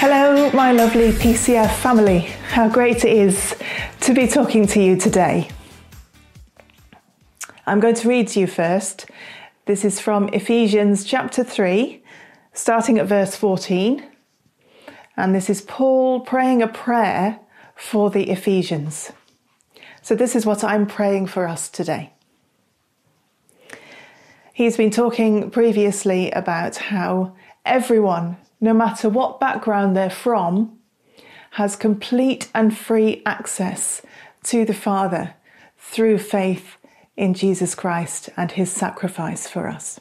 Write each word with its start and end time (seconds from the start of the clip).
Hello, 0.00 0.50
my 0.52 0.72
lovely 0.72 1.12
PCF 1.12 1.74
family. 1.76 2.20
How 2.48 2.70
great 2.70 3.04
it 3.04 3.12
is 3.12 3.54
to 4.00 4.14
be 4.14 4.26
talking 4.26 4.66
to 4.68 4.82
you 4.82 4.96
today. 4.96 5.50
I'm 7.66 7.80
going 7.80 7.96
to 7.96 8.08
read 8.08 8.28
to 8.28 8.40
you 8.40 8.46
first. 8.46 9.10
This 9.66 9.84
is 9.84 10.00
from 10.00 10.30
Ephesians 10.30 11.04
chapter 11.04 11.44
3, 11.44 12.02
starting 12.54 12.98
at 12.98 13.06
verse 13.06 13.36
14. 13.36 14.08
And 15.16 15.34
this 15.34 15.50
is 15.50 15.60
Paul 15.60 16.20
praying 16.20 16.62
a 16.62 16.68
prayer 16.68 17.38
for 17.82 18.10
the 18.10 18.30
Ephesians. 18.30 19.12
So, 20.02 20.14
this 20.14 20.36
is 20.36 20.46
what 20.46 20.64
I'm 20.64 20.86
praying 20.86 21.26
for 21.26 21.46
us 21.48 21.68
today. 21.68 22.12
He's 24.54 24.76
been 24.76 24.90
talking 24.90 25.50
previously 25.50 26.30
about 26.30 26.76
how 26.76 27.34
everyone, 27.66 28.36
no 28.60 28.72
matter 28.72 29.08
what 29.08 29.40
background 29.40 29.96
they're 29.96 30.10
from, 30.10 30.78
has 31.52 31.76
complete 31.76 32.48
and 32.54 32.76
free 32.76 33.20
access 33.26 34.00
to 34.44 34.64
the 34.64 34.74
Father 34.74 35.34
through 35.76 36.18
faith 36.18 36.76
in 37.16 37.34
Jesus 37.34 37.74
Christ 37.74 38.30
and 38.36 38.52
his 38.52 38.70
sacrifice 38.70 39.48
for 39.48 39.68
us. 39.68 40.00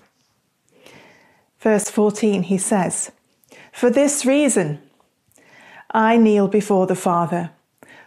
Verse 1.59 1.89
14, 1.89 2.43
he 2.43 2.57
says, 2.57 3.11
For 3.73 3.89
this 3.89 4.25
reason 4.25 4.81
I 5.89 6.15
kneel 6.17 6.47
before 6.47 6.87
the 6.87 6.95
Father, 6.95 7.51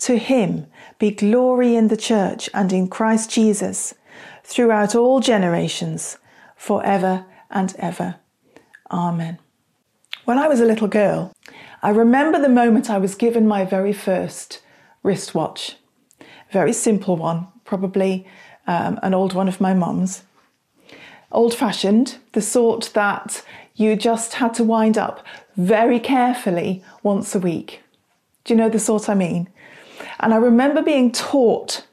to 0.00 0.18
him 0.18 0.66
be 0.98 1.10
glory 1.10 1.76
in 1.76 1.88
the 1.88 1.96
church 1.96 2.50
and 2.52 2.72
in 2.72 2.88
Christ 2.88 3.30
Jesus 3.30 3.94
throughout 4.44 4.94
all 4.94 5.20
generations, 5.20 6.18
forever 6.56 7.24
and 7.50 7.74
ever. 7.78 8.16
Amen. 8.90 9.38
When 10.24 10.38
I 10.38 10.48
was 10.48 10.60
a 10.60 10.66
little 10.66 10.88
girl, 10.88 11.32
I 11.82 11.90
remember 11.90 12.40
the 12.40 12.48
moment 12.48 12.90
I 12.90 12.98
was 12.98 13.14
given 13.14 13.46
my 13.46 13.64
very 13.64 13.92
first 13.92 14.60
wristwatch 15.02 15.76
very 16.50 16.72
simple 16.72 17.16
one, 17.16 17.46
probably 17.64 18.26
um, 18.66 18.98
an 19.02 19.14
old 19.14 19.32
one 19.32 19.48
of 19.48 19.60
my 19.60 19.74
mum's. 19.74 20.22
Old 21.32 21.54
fashioned, 21.54 22.18
the 22.32 22.42
sort 22.42 22.90
that 22.94 23.42
you 23.74 23.96
just 23.96 24.34
had 24.34 24.52
to 24.54 24.64
wind 24.64 24.98
up 24.98 25.24
very 25.56 26.00
carefully 26.00 26.82
once 27.02 27.34
a 27.34 27.38
week. 27.38 27.82
Do 28.44 28.54
you 28.54 28.58
know 28.58 28.68
the 28.68 28.78
sort 28.78 29.08
I 29.08 29.14
mean? 29.14 29.48
And 30.20 30.34
I 30.34 30.36
remember 30.36 30.82
being 30.82 31.10
taught 31.10 31.86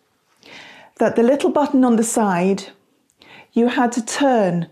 that 1.00 1.16
the 1.16 1.24
little 1.24 1.50
button 1.50 1.84
on 1.86 1.96
the 1.96 2.04
side, 2.04 2.66
you 3.54 3.70
had 3.70 3.92
to 3.94 4.06
turn 4.06 4.70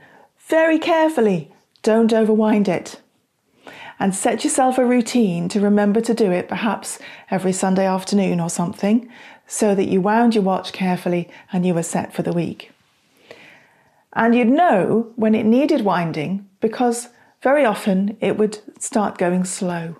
very 0.47 0.77
carefully, 0.77 1.51
don't 1.81 2.11
overwind 2.11 2.67
it. 2.67 3.01
And 3.97 4.13
set 4.13 4.43
yourself 4.43 4.77
a 4.77 4.85
routine 4.85 5.47
to 5.49 5.61
remember 5.61 6.01
to 6.01 6.13
do 6.13 6.29
it, 6.29 6.49
perhaps 6.49 6.99
every 7.31 7.53
Sunday 7.53 7.87
afternoon 7.87 8.41
or 8.41 8.49
something, 8.49 9.09
so 9.47 9.73
that 9.73 9.87
you 9.87 10.01
wound 10.01 10.35
your 10.35 10.43
watch 10.43 10.73
carefully 10.73 11.29
and 11.53 11.65
you 11.65 11.73
were 11.73 11.83
set 11.83 12.13
for 12.13 12.21
the 12.21 12.33
week. 12.33 12.71
And 14.11 14.35
you'd 14.35 14.49
know 14.49 15.13
when 15.15 15.33
it 15.33 15.45
needed 15.45 15.85
winding 15.85 16.49
because 16.59 17.07
very 17.41 17.63
often 17.63 18.17
it 18.19 18.37
would 18.37 18.59
start 18.81 19.17
going 19.17 19.45
slow 19.45 19.95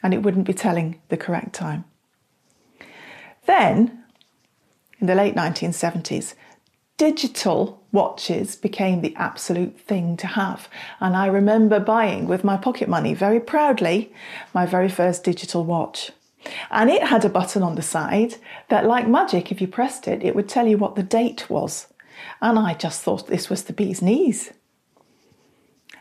and 0.00 0.14
it 0.14 0.22
wouldn't 0.22 0.46
be 0.46 0.54
telling 0.54 1.00
the 1.08 1.16
correct 1.16 1.54
time. 1.54 1.84
Then, 3.48 4.04
in 5.00 5.06
the 5.06 5.14
late 5.14 5.34
1970s, 5.34 6.34
digital 6.98 7.82
watches 7.92 8.56
became 8.56 9.00
the 9.00 9.16
absolute 9.16 9.80
thing 9.80 10.18
to 10.18 10.26
have. 10.26 10.68
And 11.00 11.16
I 11.16 11.28
remember 11.28 11.80
buying 11.80 12.28
with 12.28 12.44
my 12.44 12.58
pocket 12.58 12.90
money 12.90 13.14
very 13.14 13.40
proudly 13.40 14.12
my 14.52 14.66
very 14.66 14.90
first 14.90 15.24
digital 15.24 15.64
watch. 15.64 16.10
And 16.70 16.90
it 16.90 17.04
had 17.04 17.24
a 17.24 17.30
button 17.30 17.62
on 17.62 17.74
the 17.74 17.80
side 17.82 18.34
that, 18.68 18.84
like 18.84 19.08
magic, 19.08 19.50
if 19.50 19.62
you 19.62 19.66
pressed 19.66 20.06
it, 20.06 20.22
it 20.22 20.36
would 20.36 20.48
tell 20.48 20.66
you 20.66 20.76
what 20.76 20.94
the 20.94 21.02
date 21.02 21.48
was. 21.48 21.86
And 22.42 22.58
I 22.58 22.74
just 22.74 23.00
thought 23.00 23.28
this 23.28 23.48
was 23.48 23.64
the 23.64 23.72
bee's 23.72 24.02
knees. 24.02 24.52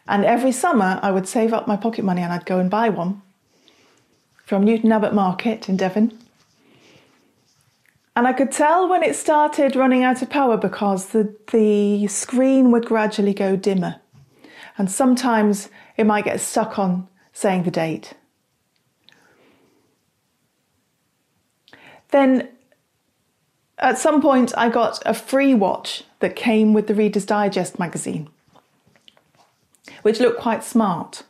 And 0.06 0.26
every 0.26 0.52
summer 0.52 1.00
I 1.02 1.12
would 1.12 1.30
save 1.30 1.54
up 1.54 1.66
my 1.66 1.78
pocket 1.78 2.04
money 2.04 2.24
and 2.24 2.34
I'd 2.34 2.46
go 2.46 2.60
and 2.60 2.70
buy 2.70 2.90
one 2.90 3.22
from 4.44 4.66
Newton 4.66 4.92
Abbot 4.92 5.14
Market 5.14 5.70
in 5.70 5.78
Devon. 5.78 6.27
And 8.18 8.28
I 8.28 8.34
could 8.34 8.52
tell 8.52 8.90
when 8.90 9.04
it 9.04 9.16
started 9.16 9.76
running 9.76 10.04
out 10.04 10.24
of 10.24 10.32
power 10.32 10.58
because 10.58 11.10
the, 11.10 11.36
the 11.52 12.08
screen 12.08 12.72
would 12.72 12.84
gradually 12.84 13.36
go 13.36 13.56
dimmer. 13.56 14.02
And 14.76 14.90
sometimes 14.90 15.70
it 15.98 16.08
might 16.08 16.26
get 16.26 16.40
stuck 16.40 16.80
on 16.80 17.08
saying 17.32 17.62
the 17.62 17.70
date. 17.70 18.16
Then 22.10 22.50
at 23.78 24.00
some 24.00 24.20
point, 24.20 24.52
I 24.58 24.70
got 24.70 25.00
a 25.06 25.14
free 25.14 25.54
watch 25.54 26.04
that 26.20 26.36
came 26.36 26.74
with 26.74 26.88
the 26.88 26.96
Reader's 26.96 27.28
Digest 27.28 27.78
magazine, 27.78 28.32
which 30.02 30.20
looked 30.20 30.40
quite 30.40 30.64
smart. 30.64 31.22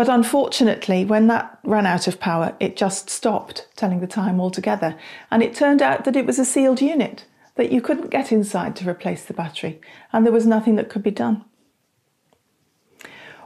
But 0.00 0.08
unfortunately, 0.08 1.04
when 1.04 1.26
that 1.26 1.58
ran 1.62 1.84
out 1.84 2.08
of 2.08 2.18
power, 2.18 2.56
it 2.58 2.74
just 2.74 3.10
stopped 3.10 3.68
telling 3.76 4.00
the 4.00 4.06
time 4.06 4.40
altogether. 4.40 4.96
And 5.30 5.42
it 5.42 5.54
turned 5.54 5.82
out 5.82 6.06
that 6.06 6.16
it 6.16 6.24
was 6.24 6.38
a 6.38 6.44
sealed 6.46 6.80
unit, 6.80 7.26
that 7.56 7.70
you 7.70 7.82
couldn't 7.82 8.08
get 8.08 8.32
inside 8.32 8.76
to 8.76 8.88
replace 8.88 9.26
the 9.26 9.34
battery, 9.34 9.78
and 10.10 10.24
there 10.24 10.32
was 10.32 10.46
nothing 10.46 10.76
that 10.76 10.88
could 10.88 11.02
be 11.02 11.10
done. 11.10 11.44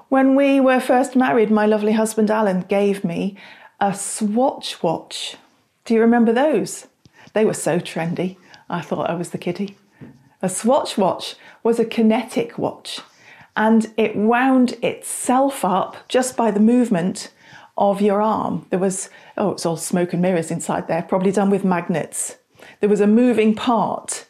When 0.09 0.37
we 0.37 0.61
were 0.61 0.79
first 0.79 1.17
married, 1.17 1.51
my 1.51 1.67
lovely 1.67 1.95
husband 1.95 2.31
Alan 2.31 2.61
gave 2.61 3.03
me 3.03 3.37
a 3.81 3.93
Swatch 3.93 4.81
watch 4.81 5.37
do 5.85 5.95
you 5.95 6.00
remember 6.00 6.33
those? 6.33 6.87
They 7.33 7.45
were 7.45 7.55
so 7.55 7.81
trendy. 7.81 8.37
I 8.71 8.81
thought 8.81 9.11
I 9.11 9.15
was 9.15 9.31
the 9.31 9.39
kiddie. 9.39 9.77
A 10.41 10.49
Swatch 10.49 10.97
watch 10.97 11.35
was 11.65 11.81
a 11.81 11.85
kinetic 11.85 12.59
watch 12.59 13.00
and 13.56 13.93
it 13.97 14.17
wound 14.17 14.73
itself 14.83 15.65
up 15.65 15.97
just 16.09 16.37
by 16.37 16.51
the 16.51 16.61
movement 16.61 17.31
of 17.77 18.01
your 18.01 18.21
arm. 18.21 18.67
There 18.71 18.79
was, 18.79 19.11
oh, 19.37 19.53
it's 19.53 19.67
all 19.67 19.77
smoke 19.77 20.12
and 20.12 20.23
mirrors 20.23 20.51
inside 20.51 20.89
there, 20.89 21.03
probably 21.03 21.33
done 21.33 21.51
with 21.51 21.65
magnets. 21.65 22.37
There 22.81 22.89
was 22.89 23.01
a 23.01 23.06
moving 23.06 23.55
part 23.55 24.27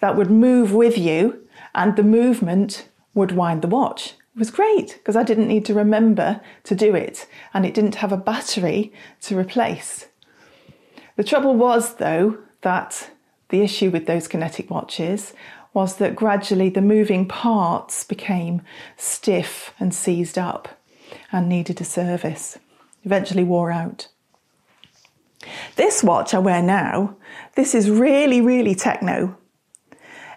that 0.00 0.16
would 0.16 0.30
move 0.30 0.72
with 0.72 0.98
you 0.98 1.46
and 1.74 1.96
the 1.96 2.02
movement 2.02 2.88
would 3.14 3.32
wind 3.32 3.62
the 3.62 3.68
watch. 3.68 4.14
It 4.34 4.38
was 4.38 4.50
great 4.50 4.94
because 4.98 5.16
I 5.16 5.22
didn't 5.22 5.48
need 5.48 5.66
to 5.66 5.74
remember 5.74 6.40
to 6.64 6.74
do 6.74 6.94
it 6.94 7.26
and 7.52 7.66
it 7.66 7.74
didn't 7.74 7.96
have 7.96 8.12
a 8.12 8.16
battery 8.16 8.92
to 9.22 9.38
replace. 9.38 10.06
The 11.16 11.24
trouble 11.24 11.54
was, 11.54 11.96
though, 11.96 12.38
that 12.62 13.10
the 13.50 13.60
issue 13.60 13.90
with 13.90 14.06
those 14.06 14.28
kinetic 14.28 14.70
watches 14.70 15.34
was 15.74 15.96
that 15.96 16.16
gradually 16.16 16.68
the 16.68 16.82
moving 16.82 17.26
parts 17.26 18.04
became 18.04 18.62
stiff 18.96 19.72
and 19.80 19.94
seized 19.94 20.38
up 20.38 20.80
and 21.30 21.48
needed 21.48 21.80
a 21.80 21.84
service, 21.84 22.58
eventually 23.04 23.44
wore 23.44 23.70
out. 23.70 24.08
This 25.76 26.04
watch 26.04 26.34
I 26.34 26.38
wear 26.38 26.62
now, 26.62 27.16
this 27.56 27.74
is 27.74 27.90
really, 27.90 28.40
really 28.40 28.74
techno. 28.74 29.36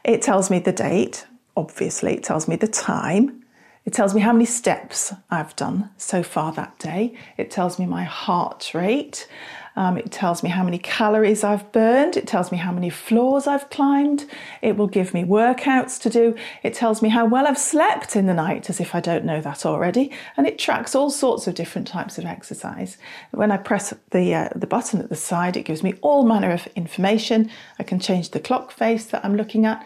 It 0.04 0.22
tells 0.22 0.50
me 0.50 0.60
the 0.60 0.72
date, 0.72 1.26
obviously, 1.56 2.14
it 2.14 2.24
tells 2.24 2.48
me 2.48 2.56
the 2.56 2.68
time, 2.68 3.44
it 3.86 3.94
tells 3.94 4.16
me 4.16 4.22
how 4.22 4.34
many 4.34 4.46
steps 4.46 5.14
I've 5.30 5.56
done 5.56 5.92
so 5.98 6.24
far 6.24 6.52
that 6.54 6.80
day. 6.80 7.16
It 7.38 7.52
tells 7.52 7.78
me 7.78 7.86
my 7.86 8.04
heart 8.04 8.72
rate. 8.74 9.28
Um, 9.76 9.98
it 9.98 10.12
tells 10.12 10.42
me 10.42 10.50
how 10.50 10.64
many 10.64 10.78
calories 10.78 11.44
I've 11.44 11.70
burned. 11.72 12.16
It 12.16 12.28
tells 12.28 12.52
me 12.52 12.58
how 12.58 12.72
many 12.72 12.90
floors 12.90 13.46
I've 13.46 13.70
climbed. 13.70 14.26
It 14.62 14.78
will 14.78 14.88
give 14.88 15.14
me 15.14 15.24
workouts 15.24 16.00
to 16.02 16.10
do. 16.10 16.36
It 16.64 16.74
tells 16.74 17.02
me 17.02 17.10
how 17.10 17.26
well 17.26 17.46
I've 17.46 17.58
slept 17.58 18.16
in 18.16 18.26
the 18.26 18.34
night, 18.34 18.70
as 18.70 18.80
if 18.80 18.96
I 18.96 19.02
don't 19.02 19.26
know 19.26 19.42
that 19.42 19.66
already. 19.66 20.12
And 20.38 20.48
it 20.48 20.58
tracks 20.58 20.96
all 20.96 21.10
sorts 21.10 21.46
of 21.48 21.56
different 21.56 21.88
types 21.88 22.18
of 22.18 22.26
exercise. 22.26 22.98
When 23.32 23.52
I 23.52 23.58
press 23.58 23.94
the, 24.12 24.34
uh, 24.34 24.50
the 24.56 24.68
button 24.68 25.02
at 25.02 25.10
the 25.10 25.16
side, 25.16 25.58
it 25.58 25.64
gives 25.64 25.84
me 25.84 25.96
all 26.02 26.26
manner 26.26 26.52
of 26.52 26.68
information. 26.76 27.50
I 27.78 27.84
can 27.84 28.00
change 28.00 28.32
the 28.32 28.40
clock 28.40 28.72
face 28.72 29.06
that 29.08 29.26
I'm 29.26 29.36
looking 29.36 29.66
at. 29.66 29.86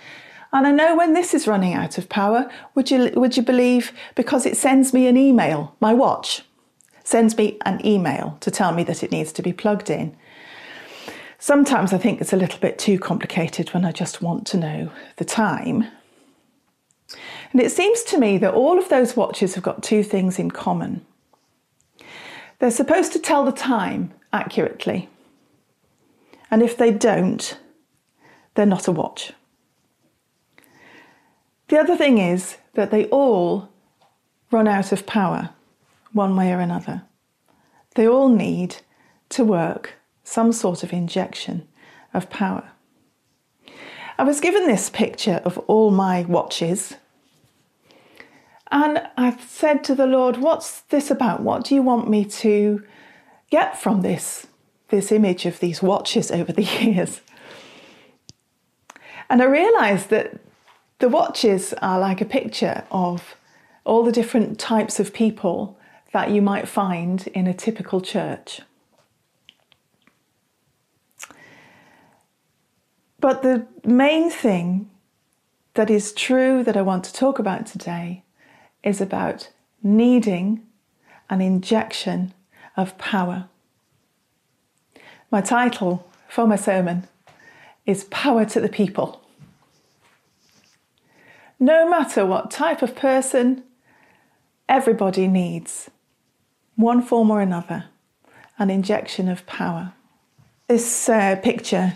And 0.51 0.65
I 0.65 0.71
know 0.71 0.95
when 0.95 1.13
this 1.13 1.33
is 1.33 1.47
running 1.47 1.73
out 1.73 1.97
of 1.97 2.09
power, 2.09 2.49
would 2.73 2.89
you, 2.89 3.11
would 3.15 3.37
you 3.37 3.43
believe? 3.43 3.91
Because 4.15 4.45
it 4.45 4.57
sends 4.57 4.93
me 4.93 5.07
an 5.07 5.17
email, 5.17 5.75
my 5.79 5.93
watch 5.93 6.43
sends 7.09 7.35
me 7.35 7.57
an 7.65 7.83
email 7.83 8.37
to 8.39 8.51
tell 8.51 8.71
me 8.71 8.83
that 8.83 9.01
it 9.01 9.11
needs 9.11 9.31
to 9.31 9.41
be 9.41 9.51
plugged 9.51 9.89
in. 9.89 10.15
Sometimes 11.39 11.91
I 11.91 11.97
think 11.97 12.21
it's 12.21 12.33
a 12.33 12.37
little 12.37 12.59
bit 12.59 12.77
too 12.77 12.99
complicated 12.99 13.73
when 13.73 13.83
I 13.83 13.91
just 13.91 14.21
want 14.21 14.45
to 14.47 14.57
know 14.57 14.91
the 15.17 15.25
time. 15.25 15.87
And 17.51 17.61
it 17.61 17.71
seems 17.71 18.03
to 18.03 18.19
me 18.19 18.37
that 18.37 18.53
all 18.53 18.77
of 18.77 18.89
those 18.89 19.17
watches 19.17 19.55
have 19.55 19.63
got 19.63 19.81
two 19.81 20.03
things 20.03 20.37
in 20.37 20.51
common. 20.51 21.03
They're 22.59 22.69
supposed 22.69 23.11
to 23.13 23.19
tell 23.19 23.43
the 23.43 23.53
time 23.53 24.13
accurately. 24.31 25.09
And 26.51 26.61
if 26.61 26.77
they 26.77 26.91
don't, 26.91 27.57
they're 28.53 28.67
not 28.67 28.87
a 28.87 28.91
watch. 28.91 29.33
The 31.69 31.79
other 31.79 31.97
thing 31.97 32.19
is 32.19 32.57
that 32.75 32.91
they 32.91 33.05
all 33.05 33.69
run 34.51 34.67
out 34.67 34.91
of 34.91 35.07
power 35.07 35.49
one 36.13 36.35
way 36.35 36.51
or 36.51 36.59
another. 36.59 37.03
They 37.95 38.07
all 38.07 38.29
need 38.29 38.77
to 39.29 39.43
work 39.43 39.93
some 40.23 40.51
sort 40.51 40.83
of 40.83 40.93
injection 40.93 41.67
of 42.13 42.29
power. 42.29 42.69
I 44.17 44.23
was 44.23 44.41
given 44.41 44.67
this 44.67 44.89
picture 44.89 45.41
of 45.45 45.57
all 45.59 45.91
my 45.91 46.23
watches, 46.23 46.95
and 48.71 49.01
I've 49.17 49.41
said 49.41 49.83
to 49.85 49.95
the 49.95 50.05
Lord, 50.05 50.37
What's 50.37 50.81
this 50.81 51.09
about? 51.09 51.41
What 51.41 51.63
do 51.63 51.73
you 51.73 51.81
want 51.81 52.09
me 52.09 52.25
to 52.25 52.83
get 53.49 53.81
from 53.81 54.01
this, 54.01 54.45
this 54.89 55.11
image 55.11 55.45
of 55.45 55.59
these 55.59 55.81
watches 55.81 56.31
over 56.31 56.51
the 56.51 56.63
years? 56.83 57.21
And 59.29 59.41
I 59.41 59.45
realised 59.45 60.09
that 60.09 60.39
the 60.99 61.09
watches 61.09 61.73
are 61.81 61.99
like 61.99 62.21
a 62.21 62.25
picture 62.25 62.83
of 62.91 63.35
all 63.85 64.03
the 64.03 64.11
different 64.11 64.59
types 64.59 64.99
of 64.99 65.13
people 65.13 65.78
that 66.11 66.31
you 66.31 66.41
might 66.41 66.67
find 66.67 67.27
in 67.27 67.47
a 67.47 67.53
typical 67.53 68.01
church. 68.01 68.61
But 73.19 73.41
the 73.41 73.67
main 73.83 74.29
thing 74.29 74.89
that 75.73 75.89
is 75.89 76.13
true 76.13 76.63
that 76.63 76.77
I 76.77 76.81
want 76.81 77.03
to 77.05 77.13
talk 77.13 77.37
about 77.37 77.65
today 77.65 78.23
is 78.83 79.01
about 79.01 79.49
needing 79.83 80.65
an 81.29 81.41
injection 81.41 82.33
of 82.75 82.97
power. 82.97 83.49
My 85.31 85.41
title 85.41 86.07
for 86.27 86.47
my 86.47 86.55
sermon 86.55 87.07
is 87.85 88.05
Power 88.05 88.45
to 88.45 88.59
the 88.59 88.69
People 88.69 89.21
no 91.59 91.89
matter 91.89 92.25
what 92.25 92.49
type 92.49 92.81
of 92.81 92.95
person, 92.95 93.63
everybody 94.69 95.27
needs, 95.27 95.89
one 96.79 97.01
form 97.01 97.29
or 97.29 97.41
another, 97.41 97.83
an 98.57 98.69
injection 98.69 99.27
of 99.27 99.45
power. 99.45 99.91
This 100.69 101.09
uh, 101.09 101.35
picture, 101.43 101.93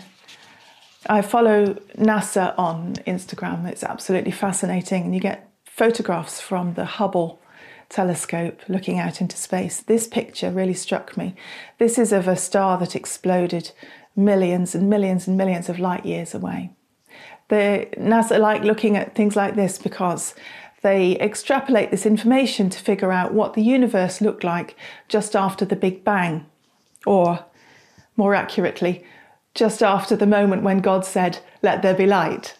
I 1.08 1.22
follow 1.22 1.74
NASA 1.96 2.54
on 2.58 2.96
Instagram. 3.06 3.66
It's 3.66 3.82
absolutely 3.82 4.32
fascinating, 4.32 5.04
and 5.04 5.14
you 5.14 5.20
get 5.20 5.50
photographs 5.64 6.38
from 6.38 6.74
the 6.74 6.84
Hubble 6.84 7.40
telescope 7.88 8.60
looking 8.68 8.98
out 8.98 9.22
into 9.22 9.38
space. 9.38 9.80
This 9.80 10.06
picture 10.06 10.50
really 10.50 10.74
struck 10.74 11.16
me. 11.16 11.34
This 11.78 11.98
is 11.98 12.12
of 12.12 12.28
a 12.28 12.36
star 12.36 12.76
that 12.78 12.94
exploded 12.94 13.72
millions 14.14 14.74
and 14.74 14.90
millions 14.90 15.26
and 15.26 15.38
millions 15.38 15.70
of 15.70 15.78
light 15.78 16.04
years 16.04 16.34
away 16.34 16.74
the 17.48 17.86
NASA 17.96 18.38
like 18.38 18.62
looking 18.62 18.96
at 18.96 19.14
things 19.14 19.36
like 19.36 19.54
this 19.54 19.78
because 19.78 20.34
they 20.84 21.18
extrapolate 21.18 21.90
this 21.90 22.04
information 22.04 22.68
to 22.68 22.78
figure 22.78 23.10
out 23.10 23.32
what 23.32 23.54
the 23.54 23.62
universe 23.62 24.20
looked 24.20 24.44
like 24.44 24.76
just 25.08 25.34
after 25.34 25.64
the 25.64 25.74
Big 25.74 26.04
Bang, 26.04 26.44
or 27.06 27.42
more 28.18 28.34
accurately, 28.34 29.02
just 29.54 29.82
after 29.82 30.14
the 30.14 30.26
moment 30.26 30.62
when 30.62 30.80
God 30.80 31.06
said, 31.06 31.38
Let 31.62 31.80
there 31.80 31.94
be 31.94 32.04
light. 32.04 32.58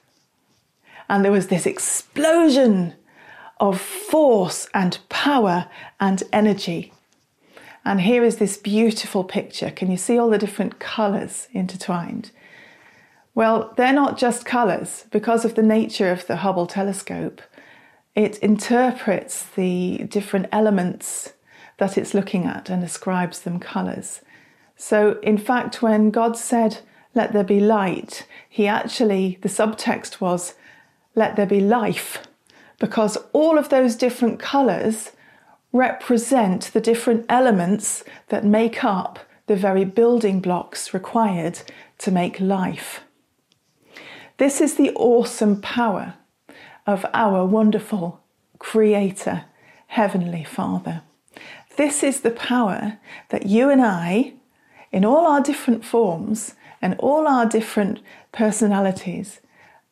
And 1.06 1.22
there 1.22 1.32
was 1.32 1.48
this 1.48 1.66
explosion 1.66 2.94
of 3.60 3.78
force 3.78 4.68
and 4.72 4.98
power 5.10 5.68
and 6.00 6.22
energy. 6.32 6.94
And 7.84 8.00
here 8.00 8.24
is 8.24 8.38
this 8.38 8.56
beautiful 8.56 9.22
picture. 9.22 9.70
Can 9.70 9.90
you 9.90 9.98
see 9.98 10.18
all 10.18 10.30
the 10.30 10.38
different 10.38 10.78
colours 10.78 11.46
intertwined? 11.52 12.30
Well, 13.34 13.74
they're 13.76 13.92
not 13.92 14.16
just 14.16 14.46
colours. 14.46 15.04
Because 15.10 15.44
of 15.44 15.56
the 15.56 15.62
nature 15.62 16.10
of 16.10 16.26
the 16.26 16.36
Hubble 16.36 16.66
telescope, 16.66 17.42
it 18.14 18.38
interprets 18.38 19.42
the 19.42 20.04
different 20.08 20.46
elements 20.52 21.32
that 21.78 21.98
it's 21.98 22.14
looking 22.14 22.44
at 22.44 22.70
and 22.70 22.82
ascribes 22.84 23.40
them 23.40 23.58
colours. 23.58 24.20
So, 24.76 25.18
in 25.20 25.38
fact, 25.38 25.82
when 25.82 26.10
God 26.10 26.36
said, 26.36 26.78
Let 27.14 27.32
there 27.32 27.44
be 27.44 27.60
light, 27.60 28.26
he 28.48 28.66
actually, 28.66 29.38
the 29.42 29.48
subtext 29.48 30.20
was, 30.20 30.54
Let 31.14 31.36
there 31.36 31.46
be 31.46 31.60
life, 31.60 32.22
because 32.78 33.18
all 33.32 33.58
of 33.58 33.68
those 33.68 33.96
different 33.96 34.38
colours 34.38 35.12
represent 35.72 36.70
the 36.72 36.80
different 36.80 37.26
elements 37.28 38.04
that 38.28 38.44
make 38.44 38.84
up 38.84 39.18
the 39.46 39.56
very 39.56 39.84
building 39.84 40.40
blocks 40.40 40.94
required 40.94 41.60
to 41.98 42.10
make 42.10 42.38
life. 42.38 43.00
This 44.38 44.60
is 44.60 44.76
the 44.76 44.92
awesome 44.94 45.60
power 45.60 46.14
of 46.86 47.06
our 47.14 47.44
wonderful 47.44 48.20
Creator, 48.58 49.44
Heavenly 49.88 50.44
Father. 50.44 51.02
This 51.76 52.02
is 52.02 52.20
the 52.20 52.30
power 52.30 52.98
that 53.30 53.46
you 53.46 53.70
and 53.70 53.82
I, 53.82 54.34
in 54.92 55.04
all 55.04 55.26
our 55.26 55.40
different 55.40 55.84
forms 55.84 56.54
and 56.80 56.94
all 56.98 57.26
our 57.26 57.46
different 57.46 58.00
personalities 58.32 59.40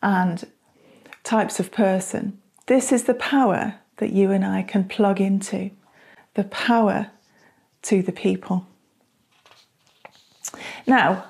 and 0.02 0.44
types 1.24 1.58
of 1.58 1.72
person, 1.72 2.38
this 2.66 2.92
is 2.92 3.04
the 3.04 3.14
power 3.14 3.76
that 3.96 4.12
you 4.12 4.30
and 4.30 4.44
I 4.44 4.62
can 4.62 4.84
plug 4.84 5.20
into, 5.20 5.70
the 6.34 6.44
power 6.44 7.10
to 7.82 8.02
the 8.02 8.12
people. 8.12 8.66
Now, 10.86 11.24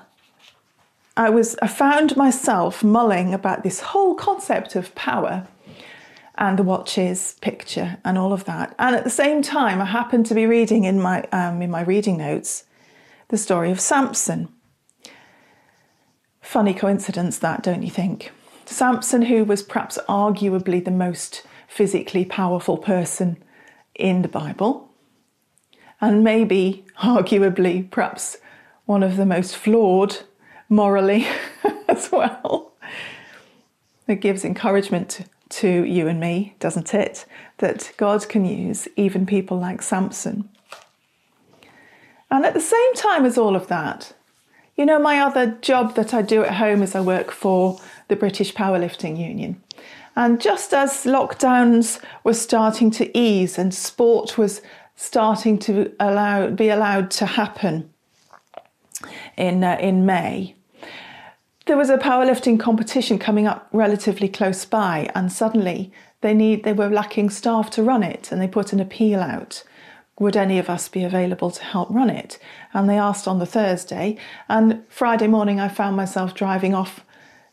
I 1.16 1.28
was 1.28 1.56
I 1.60 1.66
found 1.66 2.16
myself 2.16 2.82
mulling 2.82 3.34
about 3.34 3.62
this 3.62 3.80
whole 3.80 4.14
concept 4.14 4.74
of 4.76 4.94
power 4.94 5.46
and 6.36 6.58
the 6.58 6.62
watches 6.62 7.36
picture 7.40 7.98
and 8.04 8.16
all 8.16 8.32
of 8.32 8.44
that. 8.44 8.74
And 8.78 8.96
at 8.96 9.04
the 9.04 9.10
same 9.10 9.42
time, 9.42 9.80
I 9.80 9.84
happened 9.84 10.26
to 10.26 10.34
be 10.34 10.46
reading 10.46 10.84
in 10.84 11.00
my 11.00 11.22
um, 11.32 11.62
in 11.62 11.70
my 11.70 11.82
reading 11.82 12.16
notes 12.16 12.64
the 13.28 13.38
story 13.38 13.70
of 13.70 13.80
Samson. 13.80 14.48
Funny 16.40 16.74
coincidence, 16.74 17.38
that 17.38 17.62
don't 17.62 17.82
you 17.82 17.90
think? 17.90 18.30
Samson, 18.66 19.22
who 19.22 19.44
was 19.44 19.62
perhaps 19.62 19.98
arguably 20.08 20.84
the 20.84 20.90
most 20.90 21.42
physically 21.66 22.24
powerful 22.24 22.76
person 22.76 23.42
in 23.94 24.22
the 24.22 24.28
Bible, 24.28 24.90
and 26.00 26.22
maybe 26.22 26.84
arguably 26.98 27.90
perhaps 27.90 28.38
one 28.84 29.02
of 29.02 29.16
the 29.16 29.26
most 29.26 29.56
flawed 29.56 30.18
morally 30.68 31.26
as 31.88 32.10
well. 32.12 32.72
It 34.06 34.16
gives 34.16 34.44
encouragement 34.44 35.08
to, 35.10 35.24
to 35.52 35.84
you 35.84 36.08
and 36.08 36.18
me, 36.18 36.54
doesn't 36.58 36.94
it? 36.94 37.24
That 37.58 37.92
God 37.96 38.28
can 38.28 38.44
use 38.44 38.88
even 38.96 39.26
people 39.26 39.58
like 39.58 39.82
Samson. 39.82 40.48
And 42.30 42.44
at 42.44 42.54
the 42.54 42.60
same 42.60 42.94
time 42.94 43.24
as 43.24 43.36
all 43.36 43.54
of 43.54 43.68
that, 43.68 44.14
you 44.76 44.86
know, 44.86 44.98
my 44.98 45.20
other 45.20 45.58
job 45.60 45.94
that 45.96 46.14
I 46.14 46.22
do 46.22 46.42
at 46.42 46.54
home 46.54 46.82
is 46.82 46.94
I 46.94 47.00
work 47.00 47.30
for 47.30 47.78
the 48.08 48.16
British 48.16 48.54
Powerlifting 48.54 49.18
Union. 49.18 49.62
And 50.16 50.40
just 50.40 50.72
as 50.72 51.04
lockdowns 51.04 52.02
were 52.24 52.34
starting 52.34 52.90
to 52.92 53.16
ease 53.16 53.58
and 53.58 53.74
sport 53.74 54.38
was 54.38 54.62
starting 54.96 55.58
to 55.60 55.92
allow, 56.00 56.48
be 56.48 56.68
allowed 56.68 57.10
to 57.12 57.26
happen, 57.26 57.92
in 59.36 59.64
uh, 59.64 59.76
in 59.80 60.06
May. 60.06 60.54
There 61.66 61.76
was 61.76 61.90
a 61.90 61.98
powerlifting 61.98 62.58
competition 62.58 63.18
coming 63.18 63.46
up 63.46 63.68
relatively 63.72 64.28
close 64.28 64.64
by, 64.64 65.10
and 65.14 65.30
suddenly 65.30 65.92
they 66.20 66.34
need 66.34 66.64
they 66.64 66.72
were 66.72 66.88
lacking 66.88 67.30
staff 67.30 67.70
to 67.70 67.82
run 67.84 68.02
it, 68.02 68.32
and 68.32 68.42
they 68.42 68.48
put 68.48 68.72
an 68.72 68.80
appeal 68.80 69.20
out. 69.20 69.62
Would 70.18 70.36
any 70.36 70.58
of 70.58 70.68
us 70.68 70.88
be 70.88 71.04
available 71.04 71.50
to 71.52 71.62
help 71.62 71.88
run 71.90 72.10
it? 72.10 72.38
And 72.74 72.88
they 72.88 72.98
asked 72.98 73.28
on 73.28 73.38
the 73.38 73.46
Thursday, 73.46 74.18
and 74.48 74.82
Friday 74.88 75.28
morning 75.28 75.60
I 75.60 75.68
found 75.68 75.96
myself 75.96 76.34
driving 76.34 76.74
off 76.74 77.04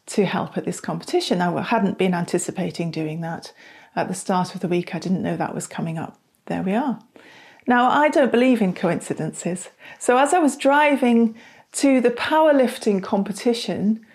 to 0.07 0.25
help 0.25 0.57
at 0.57 0.65
this 0.65 0.79
competition. 0.79 1.39
I 1.39 1.61
hadn't 1.61 1.99
been 1.99 2.15
anticipating 2.15 2.89
doing 2.89 3.21
that 3.21 3.53
at 3.95 4.07
the 4.07 4.15
start 4.15 4.55
of 4.55 4.61
the 4.61 4.67
week. 4.67 4.95
I 4.95 4.99
didn't 4.99 5.21
know 5.21 5.37
that 5.37 5.53
was 5.53 5.67
coming 5.67 5.99
up. 5.99 6.19
There 6.47 6.63
we 6.63 6.73
are. 6.73 6.99
Now, 7.67 7.91
I 7.91 8.09
don't 8.09 8.31
believe 8.31 8.59
in 8.59 8.73
coincidences. 8.73 9.69
So, 9.99 10.17
as 10.17 10.33
I 10.33 10.39
was 10.39 10.57
driving 10.57 11.35
to 11.73 12.01
the 12.01 12.11
powerlifting 12.11 13.01
competition, 13.03 14.05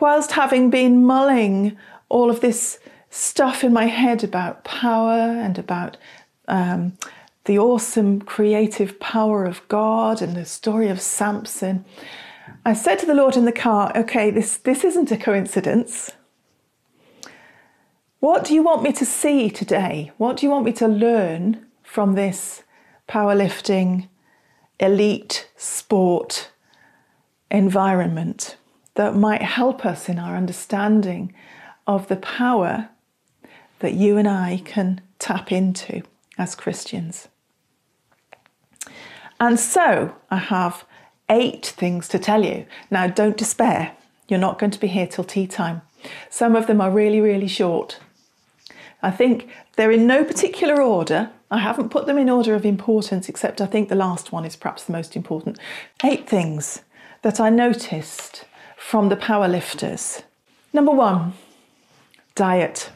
whilst 0.00 0.32
having 0.32 0.70
been 0.70 1.04
mulling 1.04 1.76
all 2.08 2.30
of 2.30 2.40
this 2.40 2.78
stuff 3.10 3.62
in 3.64 3.72
my 3.72 3.86
head 3.86 4.22
about 4.24 4.64
power 4.64 5.18
and 5.18 5.58
about 5.58 5.96
um, 6.48 6.92
the 7.44 7.58
awesome 7.58 8.20
creative 8.20 8.98
power 9.00 9.44
of 9.44 9.66
God 9.68 10.20
and 10.22 10.36
the 10.36 10.44
story 10.44 10.88
of 10.88 11.00
Samson, 11.00 11.84
I 12.64 12.74
said 12.74 12.98
to 12.98 13.06
the 13.06 13.14
Lord 13.14 13.36
in 13.36 13.44
the 13.44 13.52
car, 13.52 13.92
okay, 13.96 14.30
this, 14.30 14.56
this 14.58 14.84
isn't 14.84 15.12
a 15.12 15.16
coincidence. 15.16 16.12
What 18.18 18.44
do 18.44 18.52
you 18.52 18.62
want 18.62 18.82
me 18.82 18.92
to 18.92 19.06
see 19.06 19.48
today? 19.48 20.12
What 20.18 20.36
do 20.36 20.46
you 20.46 20.50
want 20.50 20.66
me 20.66 20.72
to 20.74 20.88
learn 20.88 21.66
from 21.82 22.14
this 22.14 22.62
powerlifting, 23.08 24.08
elite 24.78 25.48
sport 25.56 26.50
environment 27.50 28.56
that 28.94 29.16
might 29.16 29.42
help 29.42 29.84
us 29.84 30.08
in 30.08 30.18
our 30.18 30.36
understanding 30.36 31.34
of 31.86 32.08
the 32.08 32.16
power 32.16 32.88
that 33.80 33.94
you 33.94 34.16
and 34.16 34.28
I 34.28 34.62
can 34.64 35.00
tap 35.18 35.50
into 35.50 36.02
as 36.38 36.54
Christians. 36.54 37.28
And 39.38 39.58
so 39.58 40.14
I 40.30 40.36
have 40.36 40.84
eight 41.30 41.66
things 41.66 42.08
to 42.08 42.18
tell 42.18 42.44
you. 42.44 42.66
Now, 42.90 43.06
don't 43.06 43.36
despair. 43.36 43.92
You're 44.28 44.38
not 44.38 44.58
going 44.58 44.70
to 44.72 44.80
be 44.80 44.88
here 44.88 45.06
till 45.06 45.24
tea 45.24 45.46
time. 45.46 45.82
Some 46.28 46.54
of 46.54 46.66
them 46.66 46.80
are 46.80 46.90
really, 46.90 47.20
really 47.20 47.48
short. 47.48 47.98
I 49.02 49.10
think 49.10 49.48
they're 49.76 49.90
in 49.90 50.06
no 50.06 50.24
particular 50.24 50.82
order. 50.82 51.30
I 51.50 51.58
haven't 51.58 51.88
put 51.88 52.06
them 52.06 52.18
in 52.18 52.28
order 52.28 52.54
of 52.54 52.66
importance, 52.66 53.28
except 53.28 53.60
I 53.60 53.66
think 53.66 53.88
the 53.88 53.94
last 53.94 54.30
one 54.30 54.44
is 54.44 54.56
perhaps 54.56 54.84
the 54.84 54.92
most 54.92 55.16
important. 55.16 55.58
Eight 56.04 56.28
things 56.28 56.82
that 57.22 57.40
I 57.40 57.50
noticed 57.50 58.44
from 58.76 59.08
the 59.08 59.16
powerlifters. 59.16 60.22
Number 60.72 60.92
one, 60.92 61.34
diet. 62.34 62.90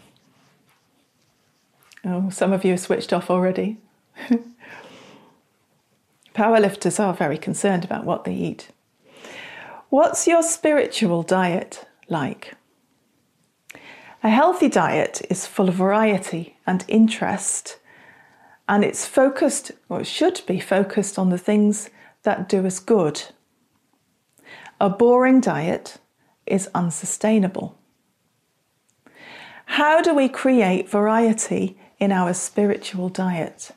Oh, 2.04 2.31
some 2.31 2.52
of 2.52 2.64
you 2.64 2.73
have 2.73 2.81
switched 2.81 3.12
off 3.12 3.31
already. 3.31 3.78
Powerlifters 6.35 6.99
are 6.99 7.14
very 7.14 7.38
concerned 7.38 7.85
about 7.85 8.04
what 8.04 8.25
they 8.25 8.35
eat. 8.35 8.69
What's 9.88 10.26
your 10.26 10.43
spiritual 10.43 11.23
diet 11.23 11.87
like? 12.09 12.54
A 14.23 14.31
healthy 14.31 14.69
diet 14.69 15.23
is 15.31 15.47
full 15.47 15.69
of 15.69 15.75
variety 15.75 16.57
and 16.66 16.85
interest, 16.88 17.78
and 18.69 18.83
it's 18.83 19.07
focused, 19.07 19.71
or 19.88 20.00
it 20.00 20.07
should 20.07 20.40
be 20.47 20.59
focused, 20.59 21.19
on 21.19 21.28
the 21.28 21.38
things 21.38 21.90
that 22.23 22.49
do 22.49 22.66
us 22.66 22.81
good. 22.81 23.23
A 24.81 24.90
boring 24.90 25.40
diet 25.40 25.99
is 26.47 26.69
unsustainable. 26.75 27.78
How 29.66 30.02
do 30.02 30.14
we 30.14 30.28
create 30.28 30.88
variety 30.88 31.78
in 31.99 32.12
our 32.12 32.35
spiritual 32.35 33.09
diet? 33.09 33.71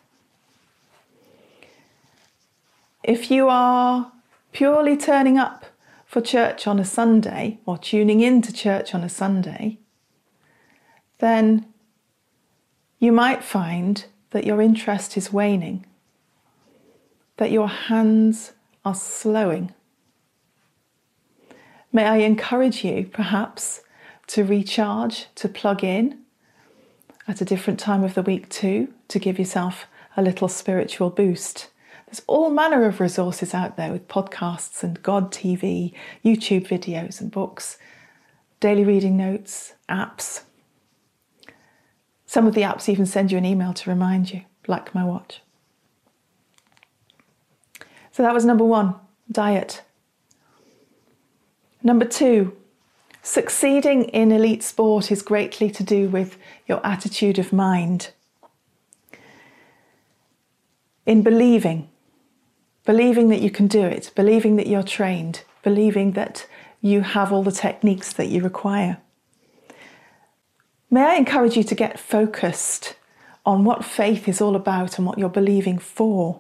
If 3.04 3.32
you 3.32 3.48
are 3.48 4.12
purely 4.52 4.98
turning 4.98 5.38
up 5.38 5.66
for 6.06 6.20
church 6.20 6.68
on 6.68 6.80
a 6.80 6.86
Sunday 6.86 7.60
or 7.66 7.78
tuning 7.78 8.20
in 8.22 8.42
to 8.42 8.52
church 8.52 8.94
on 8.94 9.04
a 9.04 9.10
Sunday, 9.10 9.78
then 11.20 11.66
you 13.00 13.12
might 13.12 13.44
find 13.44 14.06
that 14.32 14.46
your 14.46 14.62
interest 14.62 15.16
is 15.16 15.32
waning, 15.32 15.86
that 17.38 17.52
your 17.52 17.70
hands 17.70 18.54
are 18.84 18.96
slowing. 18.96 19.74
May 21.92 22.06
I 22.06 22.18
encourage 22.18 22.84
you, 22.84 23.10
perhaps, 23.12 23.82
to 24.28 24.44
recharge, 24.44 25.28
to 25.36 25.48
plug 25.48 25.84
in 25.84 26.20
at 27.28 27.42
a 27.42 27.46
different 27.46 27.80
time 27.80 28.04
of 28.04 28.14
the 28.14 28.22
week 28.22 28.50
too, 28.50 28.94
to 29.08 29.20
give 29.20 29.40
yourself 29.40 29.86
a 30.16 30.22
little 30.22 30.48
spiritual 30.48 31.10
boost. 31.10 31.70
There's 32.08 32.22
all 32.28 32.50
manner 32.50 32.86
of 32.86 33.00
resources 33.00 33.54
out 33.54 33.76
there 33.76 33.92
with 33.92 34.08
podcasts 34.08 34.82
and 34.82 35.02
God 35.04 35.32
TV, 35.32 35.94
YouTube 36.24 36.68
videos 36.68 37.20
and 37.20 37.30
books, 37.30 37.78
daily 38.60 38.86
reading 38.86 39.18
notes, 39.18 39.74
apps. 39.90 40.42
Some 42.26 42.48
of 42.48 42.54
the 42.54 42.62
apps 42.62 42.90
even 42.90 43.06
send 43.06 43.32
you 43.32 43.38
an 43.38 43.46
email 43.46 43.74
to 43.74 43.90
remind 43.90 44.32
you, 44.32 44.44
like 44.68 44.96
my 44.96 45.04
watch. 45.04 45.42
So 48.12 48.24
that 48.24 48.34
was 48.34 48.46
number 48.46 48.64
one 48.64 48.96
diet. 49.32 49.84
Number 51.84 52.06
two, 52.06 52.56
succeeding 53.22 54.06
in 54.06 54.32
elite 54.32 54.64
sport 54.64 55.12
is 55.12 55.22
greatly 55.22 55.70
to 55.72 55.84
do 55.84 56.10
with 56.10 56.38
your 56.68 56.86
attitude 56.86 57.40
of 57.40 57.54
mind. 57.54 58.12
In 61.06 61.24
believing 61.24 61.90
believing 62.88 63.28
that 63.28 63.42
you 63.42 63.52
can 63.52 63.68
do 63.68 63.82
it, 63.82 64.10
believing 64.16 64.56
that 64.56 64.66
you're 64.66 64.82
trained, 64.82 65.44
believing 65.62 66.14
that 66.14 66.48
you 66.82 67.02
have 67.02 67.34
all 67.34 67.44
the 67.44 67.52
techniques 67.52 68.14
that 68.14 68.30
you 68.30 68.42
require. 68.42 68.98
May 70.90 71.04
I 71.04 71.16
encourage 71.16 71.58
you 71.58 71.66
to 71.66 71.76
get 71.76 72.00
focused 72.00 72.96
on 73.46 73.66
what 73.66 73.84
faith 73.84 74.30
is 74.30 74.40
all 74.40 74.56
about 74.56 74.98
and 74.98 75.06
what 75.06 75.18
you're 75.18 75.28
believing 75.28 75.78
for. 75.78 76.40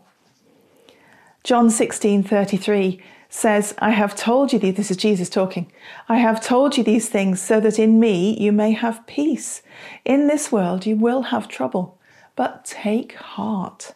John 1.44 1.70
16:33 1.70 3.02
says, 3.30 3.74
I 3.80 3.92
have 3.92 4.16
told 4.16 4.54
you 4.54 4.60
these, 4.60 4.76
this 4.76 4.92
is 4.92 4.98
Jesus 4.98 5.30
talking. 5.30 5.72
I 6.08 6.18
have 6.18 6.44
told 6.44 6.78
you 6.78 6.84
these 6.84 7.10
things 7.10 7.42
so 7.42 7.60
that 7.60 7.78
in 7.78 8.00
me 8.00 8.38
you 8.40 8.52
may 8.52 8.72
have 8.72 9.06
peace. 9.08 9.62
In 10.06 10.28
this 10.28 10.52
world 10.52 10.86
you 10.86 10.96
will 10.96 11.24
have 11.24 11.48
trouble, 11.48 12.00
but 12.36 12.66
take 12.66 13.14
heart. 13.16 13.94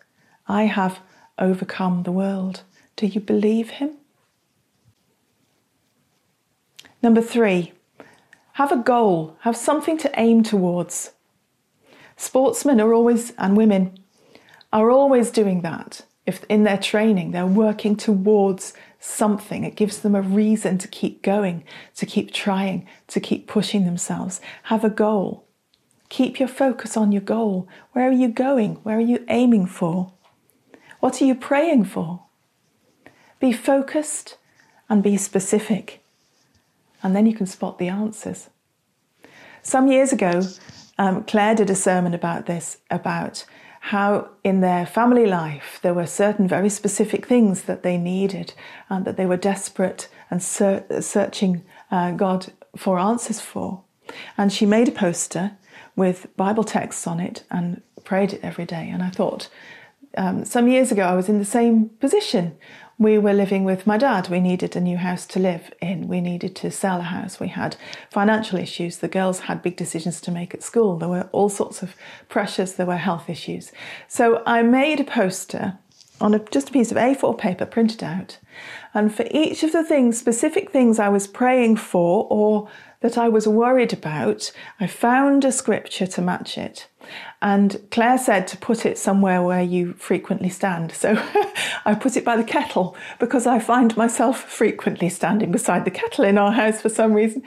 I 0.47 0.63
have 0.63 0.99
overcome 1.39 2.03
the 2.03 2.11
world. 2.11 2.63
Do 2.95 3.07
you 3.07 3.21
believe 3.21 3.71
him? 3.71 3.91
Number 7.01 7.21
three, 7.21 7.71
have 8.53 8.71
a 8.71 8.77
goal, 8.77 9.37
have 9.41 9.57
something 9.57 9.97
to 9.99 10.11
aim 10.19 10.43
towards. 10.43 11.11
Sportsmen 12.15 12.79
are 12.79 12.93
always, 12.93 13.31
and 13.37 13.57
women, 13.57 13.97
are 14.71 14.91
always 14.91 15.31
doing 15.31 15.61
that. 15.61 16.01
If 16.27 16.43
in 16.49 16.63
their 16.63 16.77
training 16.77 17.31
they're 17.31 17.47
working 17.47 17.95
towards 17.95 18.73
something, 19.01 19.63
it 19.63 19.75
gives 19.75 19.99
them 19.99 20.15
a 20.15 20.21
reason 20.21 20.77
to 20.77 20.87
keep 20.87 21.23
going, 21.23 21.63
to 21.95 22.05
keep 22.05 22.31
trying, 22.31 22.87
to 23.07 23.19
keep 23.19 23.47
pushing 23.47 23.83
themselves. 23.83 24.39
Have 24.63 24.85
a 24.85 24.89
goal. 24.89 25.45
Keep 26.09 26.39
your 26.39 26.47
focus 26.47 26.95
on 26.95 27.11
your 27.11 27.21
goal. 27.21 27.67
Where 27.93 28.07
are 28.07 28.13
you 28.13 28.27
going? 28.27 28.75
Where 28.83 28.97
are 28.97 29.01
you 29.01 29.25
aiming 29.27 29.65
for? 29.65 30.13
What 30.99 31.21
are 31.21 31.25
you 31.25 31.35
praying 31.35 31.85
for? 31.85 32.23
Be 33.39 33.51
focused 33.51 34.37
and 34.87 35.01
be 35.01 35.17
specific, 35.17 36.03
and 37.01 37.15
then 37.15 37.25
you 37.25 37.33
can 37.33 37.47
spot 37.47 37.79
the 37.79 37.87
answers. 37.87 38.49
Some 39.63 39.87
years 39.87 40.13
ago, 40.13 40.41
um, 40.99 41.23
Claire 41.23 41.55
did 41.55 41.69
a 41.71 41.75
sermon 41.75 42.13
about 42.13 42.45
this, 42.45 42.77
about 42.91 43.45
how 43.85 44.29
in 44.43 44.61
their 44.61 44.85
family 44.85 45.25
life 45.25 45.79
there 45.81 45.93
were 45.93 46.05
certain 46.05 46.47
very 46.47 46.69
specific 46.69 47.25
things 47.25 47.63
that 47.63 47.81
they 47.81 47.97
needed 47.97 48.53
and 48.89 49.05
that 49.05 49.17
they 49.17 49.25
were 49.25 49.37
desperate 49.37 50.07
and 50.29 50.41
ser- 50.41 50.85
searching 51.01 51.63
uh, 51.89 52.11
God 52.11 52.53
for 52.77 52.99
answers 52.99 53.39
for. 53.39 53.81
And 54.37 54.53
she 54.53 54.67
made 54.67 54.87
a 54.87 54.91
poster 54.91 55.57
with 55.95 56.27
Bible 56.37 56.63
texts 56.63 57.07
on 57.07 57.19
it 57.19 57.43
and 57.49 57.81
prayed 58.03 58.33
it 58.33 58.39
every 58.43 58.65
day. 58.65 58.87
And 58.87 59.01
I 59.01 59.09
thought, 59.09 59.49
um, 60.15 60.45
some 60.45 60.67
years 60.67 60.91
ago, 60.91 61.03
I 61.03 61.15
was 61.15 61.27
in 61.27 61.39
the 61.39 61.45
same 61.45 61.89
position. 61.99 62.55
We 63.01 63.17
were 63.17 63.33
living 63.33 63.63
with 63.63 63.87
my 63.87 63.97
dad. 63.97 64.29
We 64.29 64.39
needed 64.39 64.75
a 64.75 64.79
new 64.79 64.97
house 64.97 65.25
to 65.25 65.39
live 65.39 65.73
in. 65.81 66.07
We 66.07 66.21
needed 66.21 66.55
to 66.57 66.69
sell 66.69 66.99
a 66.99 67.01
house. 67.17 67.39
We 67.39 67.47
had 67.47 67.75
financial 68.11 68.59
issues. 68.59 68.97
The 68.97 69.07
girls 69.07 69.39
had 69.39 69.63
big 69.63 69.75
decisions 69.75 70.21
to 70.21 70.29
make 70.29 70.53
at 70.53 70.61
school. 70.61 70.99
There 70.99 71.09
were 71.09 71.27
all 71.31 71.49
sorts 71.49 71.81
of 71.81 71.95
pressures. 72.29 72.73
There 72.73 72.85
were 72.85 72.97
health 72.97 73.27
issues. 73.27 73.71
So 74.07 74.43
I 74.45 74.61
made 74.61 74.99
a 74.99 75.03
poster 75.03 75.79
on 76.19 76.35
a, 76.35 76.39
just 76.51 76.69
a 76.69 76.71
piece 76.71 76.91
of 76.91 76.97
A4 76.97 77.35
paper 77.39 77.65
printed 77.65 78.03
out. 78.03 78.37
And 78.93 79.11
for 79.11 79.25
each 79.31 79.63
of 79.63 79.71
the 79.71 79.83
things, 79.83 80.19
specific 80.19 80.69
things 80.69 80.99
I 80.99 81.09
was 81.09 81.25
praying 81.25 81.77
for 81.77 82.27
or 82.29 82.69
that 83.01 83.17
I 83.17 83.27
was 83.27 83.47
worried 83.47 83.93
about, 83.93 84.51
I 84.79 84.87
found 84.87 85.43
a 85.43 85.51
scripture 85.51 86.07
to 86.07 86.21
match 86.21 86.57
it. 86.57 86.87
And 87.41 87.81
Claire 87.89 88.19
said 88.19 88.47
to 88.47 88.57
put 88.57 88.85
it 88.85 88.97
somewhere 88.97 89.41
where 89.41 89.63
you 89.63 89.93
frequently 89.93 90.49
stand. 90.49 90.91
So 90.91 91.13
I 91.85 91.95
put 91.95 92.15
it 92.15 92.23
by 92.23 92.37
the 92.37 92.43
kettle 92.43 92.95
because 93.19 93.47
I 93.47 93.59
find 93.59 93.97
myself 93.97 94.41
frequently 94.43 95.09
standing 95.09 95.51
beside 95.51 95.83
the 95.83 95.91
kettle 95.91 96.23
in 96.23 96.37
our 96.37 96.51
house 96.51 96.79
for 96.79 96.89
some 96.89 97.13
reason. 97.13 97.43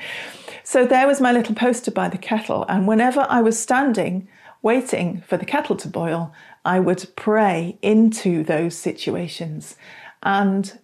So 0.65 0.85
there 0.85 1.07
was 1.07 1.21
my 1.21 1.31
little 1.31 1.55
poster 1.55 1.93
by 1.93 2.09
the 2.09 2.19
kettle. 2.19 2.67
And 2.69 2.89
whenever 2.89 3.27
I 3.29 3.41
was 3.41 3.59
standing, 3.59 4.27
waiting 4.61 5.23
for 5.27 5.37
the 5.37 5.45
kettle 5.45 5.77
to 5.77 5.89
boil, 5.89 6.33
I 6.65 6.81
would 6.81 7.07
pray 7.15 7.79
into 7.81 8.43
those 8.43 8.77
situations. 8.77 9.77
And 10.23 10.79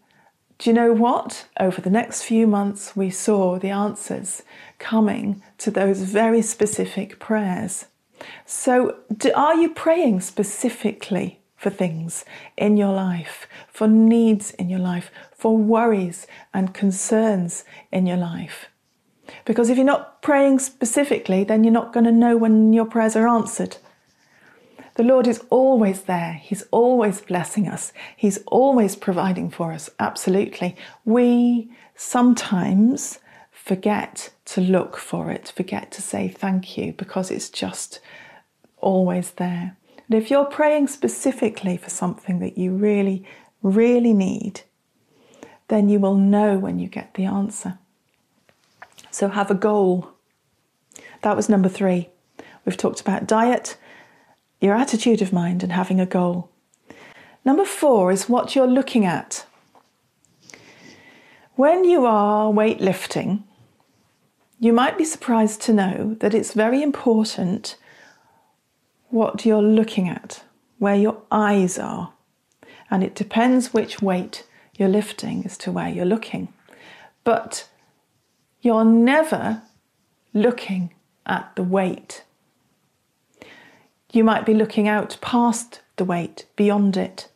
do 0.61 0.69
you 0.69 0.75
know 0.75 0.93
what? 0.93 1.47
Over 1.59 1.81
the 1.81 1.88
next 1.88 2.23
few 2.23 2.47
months, 2.47 2.95
we 2.95 3.09
saw 3.09 3.59
the 3.59 3.71
answers 3.71 4.43
coming 4.79 5.43
to 5.57 5.71
those 5.71 6.02
very 6.02 6.43
specific 6.43 7.19
prayers. 7.19 7.87
So, 8.45 8.99
do, 9.17 9.33
are 9.33 9.55
you 9.55 9.71
praying 9.71 10.21
specifically 10.21 11.40
for 11.57 11.71
things 11.71 12.26
in 12.59 12.76
your 12.76 12.93
life, 12.93 13.49
for 13.69 13.88
needs 13.88 14.50
in 14.50 14.69
your 14.69 14.81
life, 14.81 15.11
for 15.35 15.57
worries 15.57 16.26
and 16.52 16.75
concerns 16.75 17.64
in 17.90 18.05
your 18.05 18.19
life? 18.19 18.67
Because 19.47 19.71
if 19.71 19.79
you're 19.79 19.87
not 19.87 20.21
praying 20.21 20.59
specifically, 20.59 21.43
then 21.43 21.64
you're 21.64 21.73
not 21.73 21.95
going 21.95 22.05
to 22.05 22.12
know 22.12 22.37
when 22.37 22.75
your 22.75 22.85
prayers 22.85 23.17
are 23.17 23.26
answered. 23.26 23.79
The 24.97 25.03
Lord 25.03 25.27
is 25.27 25.45
always 25.51 26.03
there. 26.03 26.35
He's 26.35 26.63
always 26.71 27.21
blessing 27.21 27.69
us. 27.69 27.93
He's 28.17 28.39
always 28.47 28.97
providing 28.97 29.51
for 29.51 29.73
us. 29.73 29.89
Absolutely. 29.99 30.77
We 31.05 31.71
sometimes 31.95 33.19
forget 33.51 34.31
to 34.47 34.61
look 34.61 34.97
for 34.97 35.31
it, 35.31 35.53
forget 35.55 35.93
to 35.93 36.03
say 36.03 36.29
thank 36.29 36.77
you 36.77 36.93
because 36.93 37.31
it's 37.31 37.51
just 37.51 38.01
always 38.79 39.33
there. 39.33 39.77
And 40.09 40.21
if 40.21 40.31
you're 40.31 40.45
praying 40.45 40.89
specifically 40.89 41.77
for 41.77 41.91
something 41.91 42.41
that 42.41 42.59
you 42.59 42.73
really, 42.73 43.25
really 43.63 44.13
need, 44.13 44.63
then 45.69 45.89
you 45.89 46.01
will 46.01 46.17
know 46.17 46.59
when 46.59 46.79
you 46.81 46.89
get 46.89 47.15
the 47.15 47.27
answer. 47.27 47.79
So 49.13 49.29
have 49.29 49.51
a 49.51 49.55
goal. 49.55 50.11
That 51.23 51.37
was 51.37 51.49
number 51.49 51.69
three. 51.69 52.09
We've 52.65 52.77
talked 52.77 53.01
about 53.01 53.27
diet, 53.27 53.77
your 54.61 54.75
attitude 54.75 55.23
of 55.23 55.33
mind, 55.33 55.62
and 55.62 55.73
having 55.73 56.00
a 56.00 56.07
goal. 56.07 56.50
Number 57.45 57.64
four 57.64 58.12
is 58.12 58.29
what 58.29 58.55
you're 58.55 58.67
looking 58.67 59.07
at. 59.07 59.47
When 61.55 61.85
you 61.85 62.05
are 62.07 62.50
weightlifting, 62.50 63.43
you 64.59 64.73
might 64.73 64.99
be 64.99 65.05
surprised 65.05 65.62
to 65.62 65.73
know 65.73 66.17
that 66.21 66.35
it's 66.35 66.52
very 66.52 66.83
important 66.83 67.76
what 69.09 69.45
you're 69.45 69.62
looking 69.62 70.09
at, 70.09 70.45
where 70.79 70.95
your 70.95 71.23
eyes 71.31 71.79
are. 71.79 72.12
And 72.90 73.02
it 73.02 73.14
depends 73.14 73.73
which 73.73 74.02
weight 74.02 74.47
you're 74.76 74.88
lifting 74.88 75.45
as 75.45 75.57
to 75.59 75.73
where 75.73 75.88
you're 75.88 76.05
looking. 76.05 76.52
But 77.25 77.69
you're 78.61 78.85
never 78.85 79.62
looking 80.35 80.93
at 81.25 81.55
the 81.57 81.62
weight 81.62 82.25
you 84.12 84.25
might 84.25 84.45
be 84.45 84.55
looking 84.55 84.88
out 84.88 85.17
past 85.21 85.81
the 85.97 86.05
weight, 86.05 86.47
beyond 86.57 86.97
it. 86.97 87.29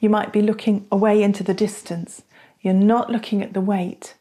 You 0.00 0.10
might 0.10 0.32
be 0.32 0.42
looking 0.42 0.86
away 0.90 1.22
into 1.22 1.42
the 1.42 1.54
distance. 1.54 2.22
You're 2.60 2.74
not 2.74 3.10
looking 3.10 3.42
at 3.42 3.52
the 3.52 3.60
weight. 3.60 4.14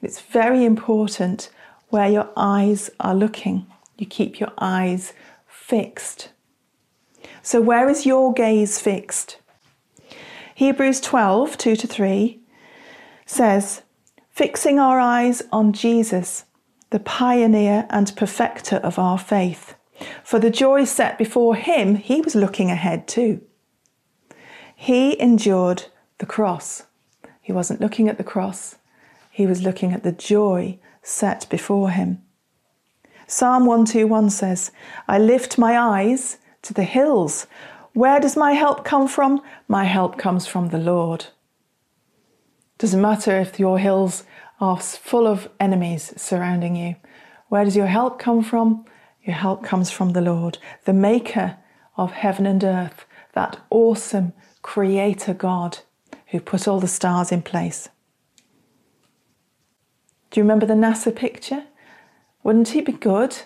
It's 0.00 0.20
very 0.20 0.64
important 0.64 1.50
where 1.88 2.08
your 2.08 2.28
eyes 2.36 2.90
are 3.00 3.14
looking. 3.14 3.66
You 3.96 4.06
keep 4.06 4.38
your 4.38 4.52
eyes 4.58 5.12
fixed. 5.46 6.30
So, 7.42 7.60
where 7.60 7.88
is 7.88 8.06
your 8.06 8.32
gaze 8.32 8.78
fixed? 8.78 9.38
Hebrews 10.54 11.00
12 11.00 11.56
2 11.56 11.76
to 11.76 11.86
3 11.86 12.40
says, 13.26 13.82
Fixing 14.30 14.78
our 14.78 15.00
eyes 15.00 15.42
on 15.50 15.72
Jesus, 15.72 16.44
the 16.90 17.00
pioneer 17.00 17.86
and 17.90 18.14
perfecter 18.16 18.76
of 18.76 18.98
our 18.98 19.18
faith 19.18 19.74
for 20.22 20.38
the 20.38 20.50
joy 20.50 20.84
set 20.84 21.18
before 21.18 21.54
him, 21.54 21.96
he 21.96 22.20
was 22.20 22.34
looking 22.34 22.70
ahead 22.70 23.08
too. 23.08 23.40
He 24.74 25.20
endured 25.20 25.84
the 26.18 26.26
cross. 26.26 26.84
He 27.40 27.52
wasn't 27.52 27.80
looking 27.80 28.08
at 28.08 28.18
the 28.18 28.24
cross, 28.24 28.76
he 29.30 29.46
was 29.46 29.62
looking 29.62 29.92
at 29.92 30.02
the 30.02 30.12
joy 30.12 30.78
set 31.02 31.48
before 31.48 31.90
him. 31.90 32.22
Psalm 33.26 33.66
121 33.66 34.30
says, 34.30 34.70
I 35.06 35.18
lift 35.18 35.58
my 35.58 35.78
eyes 35.78 36.38
to 36.62 36.74
the 36.74 36.82
hills. 36.82 37.46
Where 37.92 38.20
does 38.20 38.36
my 38.36 38.52
help 38.52 38.84
come 38.84 39.08
from? 39.08 39.40
My 39.66 39.84
help 39.84 40.18
comes 40.18 40.46
from 40.46 40.68
the 40.68 40.78
Lord. 40.78 41.26
Doesn't 42.78 43.00
matter 43.00 43.38
if 43.38 43.58
your 43.58 43.78
hills 43.78 44.24
are 44.60 44.78
full 44.78 45.26
of 45.26 45.48
enemies 45.60 46.12
surrounding 46.16 46.76
you. 46.76 46.96
Where 47.48 47.64
does 47.64 47.76
your 47.76 47.86
help 47.86 48.18
come 48.18 48.42
from? 48.42 48.84
Your 49.28 49.36
help 49.36 49.62
comes 49.62 49.90
from 49.90 50.14
the 50.14 50.22
Lord, 50.22 50.56
the 50.86 50.94
maker 50.94 51.58
of 51.98 52.12
heaven 52.12 52.46
and 52.46 52.64
earth, 52.64 53.04
that 53.34 53.60
awesome 53.68 54.32
creator 54.62 55.34
God 55.34 55.80
who 56.28 56.40
put 56.40 56.66
all 56.66 56.80
the 56.80 56.88
stars 56.88 57.30
in 57.30 57.42
place. 57.42 57.90
Do 60.30 60.40
you 60.40 60.44
remember 60.44 60.64
the 60.64 60.72
NASA 60.72 61.14
picture? 61.14 61.64
Wouldn't 62.42 62.74
it 62.74 62.86
be 62.86 62.92
good 62.92 63.36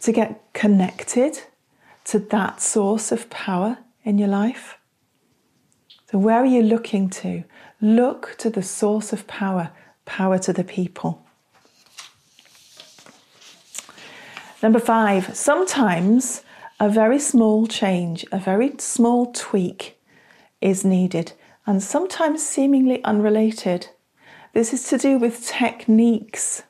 to 0.00 0.10
get 0.10 0.42
connected 0.54 1.38
to 2.06 2.18
that 2.18 2.60
source 2.60 3.12
of 3.12 3.30
power 3.30 3.78
in 4.02 4.18
your 4.18 4.26
life? 4.26 4.76
So, 6.10 6.18
where 6.18 6.38
are 6.38 6.46
you 6.46 6.64
looking 6.64 7.10
to? 7.10 7.44
Look 7.80 8.34
to 8.38 8.50
the 8.50 8.64
source 8.64 9.12
of 9.12 9.28
power, 9.28 9.70
power 10.04 10.36
to 10.40 10.52
the 10.52 10.64
people. 10.64 11.27
Number 14.62 14.80
five, 14.80 15.36
sometimes 15.36 16.42
a 16.80 16.88
very 16.88 17.20
small 17.20 17.66
change, 17.66 18.24
a 18.32 18.38
very 18.38 18.72
small 18.78 19.26
tweak 19.32 20.00
is 20.60 20.84
needed, 20.84 21.32
and 21.66 21.82
sometimes 21.82 22.44
seemingly 22.44 23.02
unrelated. 23.04 23.88
This 24.54 24.72
is 24.72 24.88
to 24.88 24.98
do 24.98 25.18
with 25.18 25.46
techniques 25.46 26.64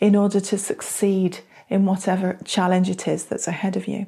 in 0.00 0.16
order 0.16 0.40
to 0.40 0.58
succeed 0.58 1.40
in 1.68 1.84
whatever 1.84 2.38
challenge 2.44 2.90
it 2.90 3.06
is 3.06 3.24
that's 3.24 3.46
ahead 3.46 3.76
of 3.76 3.86
you. 3.86 4.06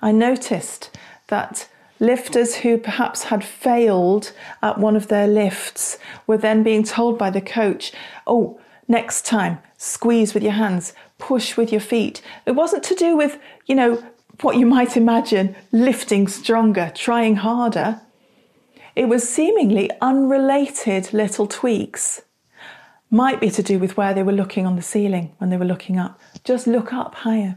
I 0.00 0.12
noticed 0.12 0.96
that 1.28 1.68
lifters 2.00 2.56
who 2.56 2.78
perhaps 2.78 3.24
had 3.24 3.44
failed 3.44 4.32
at 4.62 4.78
one 4.78 4.96
of 4.96 5.08
their 5.08 5.26
lifts 5.26 5.98
were 6.26 6.38
then 6.38 6.62
being 6.62 6.84
told 6.84 7.18
by 7.18 7.28
the 7.28 7.40
coach, 7.42 7.92
oh, 8.26 8.58
next 8.88 9.26
time, 9.26 9.58
squeeze 9.76 10.32
with 10.32 10.42
your 10.42 10.52
hands, 10.52 10.94
push 11.22 11.56
with 11.56 11.70
your 11.70 11.80
feet. 11.80 12.20
It 12.46 12.52
wasn't 12.52 12.82
to 12.84 12.96
do 12.96 13.16
with, 13.16 13.38
you 13.66 13.76
know, 13.76 14.02
what 14.40 14.56
you 14.56 14.66
might 14.66 14.96
imagine 14.96 15.54
lifting 15.70 16.26
stronger, 16.26 16.90
trying 16.96 17.36
harder. 17.36 18.00
It 18.96 19.08
was 19.08 19.28
seemingly 19.28 19.88
unrelated 20.00 21.12
little 21.12 21.46
tweaks. 21.46 22.22
Might 23.08 23.40
be 23.40 23.50
to 23.50 23.62
do 23.62 23.78
with 23.78 23.96
where 23.96 24.12
they 24.14 24.24
were 24.24 24.32
looking 24.32 24.66
on 24.66 24.74
the 24.74 24.82
ceiling 24.82 25.32
when 25.38 25.50
they 25.50 25.56
were 25.56 25.72
looking 25.72 25.96
up. 25.96 26.18
Just 26.42 26.66
look 26.66 26.92
up 26.92 27.14
higher. 27.14 27.56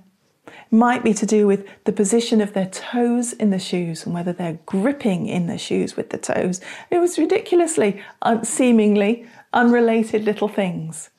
Might 0.70 1.04
be 1.04 1.14
to 1.16 1.26
do 1.26 1.48
with 1.48 1.66
the 1.86 1.92
position 1.92 2.42
of 2.42 2.54
their 2.54 2.68
toes 2.68 3.34
in 3.34 3.50
the 3.50 3.58
shoes 3.58 4.06
and 4.06 4.14
whether 4.14 4.32
they're 4.32 4.60
gripping 4.68 5.26
in 5.26 5.48
the 5.48 5.58
shoes 5.58 5.98
with 5.98 6.12
the 6.12 6.20
toes. 6.20 6.62
It 6.92 7.00
was 7.00 7.18
ridiculously, 7.18 8.04
seemingly 8.44 9.26
unrelated 9.54 10.24
little 10.24 10.50
things. 10.50 11.10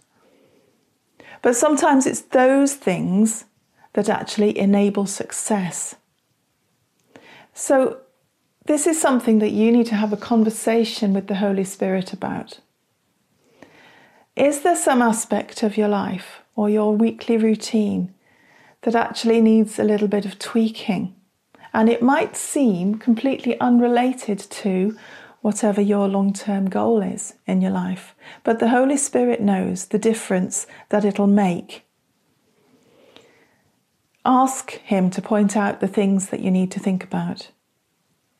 But 1.46 1.54
sometimes 1.54 2.06
it's 2.06 2.22
those 2.22 2.74
things 2.74 3.44
that 3.92 4.08
actually 4.08 4.58
enable 4.58 5.06
success. 5.06 5.94
So, 7.54 7.98
this 8.64 8.84
is 8.88 9.00
something 9.00 9.38
that 9.38 9.52
you 9.52 9.70
need 9.70 9.86
to 9.86 9.94
have 9.94 10.12
a 10.12 10.16
conversation 10.16 11.12
with 11.12 11.28
the 11.28 11.36
Holy 11.36 11.62
Spirit 11.62 12.12
about. 12.12 12.58
Is 14.34 14.62
there 14.62 14.74
some 14.74 15.00
aspect 15.00 15.62
of 15.62 15.76
your 15.76 15.86
life 15.86 16.42
or 16.56 16.68
your 16.68 16.96
weekly 16.96 17.36
routine 17.36 18.12
that 18.82 18.96
actually 18.96 19.40
needs 19.40 19.78
a 19.78 19.84
little 19.84 20.08
bit 20.08 20.26
of 20.26 20.40
tweaking? 20.40 21.14
And 21.72 21.88
it 21.88 22.02
might 22.02 22.36
seem 22.36 22.96
completely 22.96 23.56
unrelated 23.60 24.40
to 24.40 24.98
whatever 25.46 25.82
your 25.82 26.08
long 26.08 26.32
term 26.34 26.68
goal 26.70 27.02
is 27.02 27.34
in 27.46 27.62
your 27.62 27.72
life. 27.72 28.14
But 28.44 28.60
the 28.60 28.70
Holy 28.70 28.98
Spirit 28.98 29.40
knows 29.40 29.86
the 29.86 29.98
difference 30.10 30.66
that 30.90 31.04
it'll 31.06 31.28
make. 31.28 31.84
Ask 34.26 34.72
Him 34.94 35.10
to 35.10 35.22
point 35.22 35.56
out 35.56 35.80
the 35.80 35.88
things 35.88 36.30
that 36.30 36.40
you 36.40 36.50
need 36.52 36.70
to 36.72 36.80
think 36.80 37.04
about. 37.04 37.48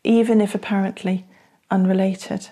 even 0.05 0.41
if 0.41 0.55
apparently 0.55 1.27
unrelated. 1.71 2.51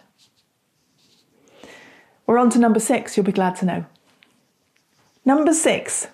We're 2.26 2.38
on 2.38 2.50
to 2.52 2.60
number 2.60 2.80
six, 2.80 3.16
you'll 3.16 3.26
be 3.26 3.32
glad 3.32 3.56
to 3.58 3.66
know. 3.66 3.86
Number 5.24 5.54
six 5.54 6.08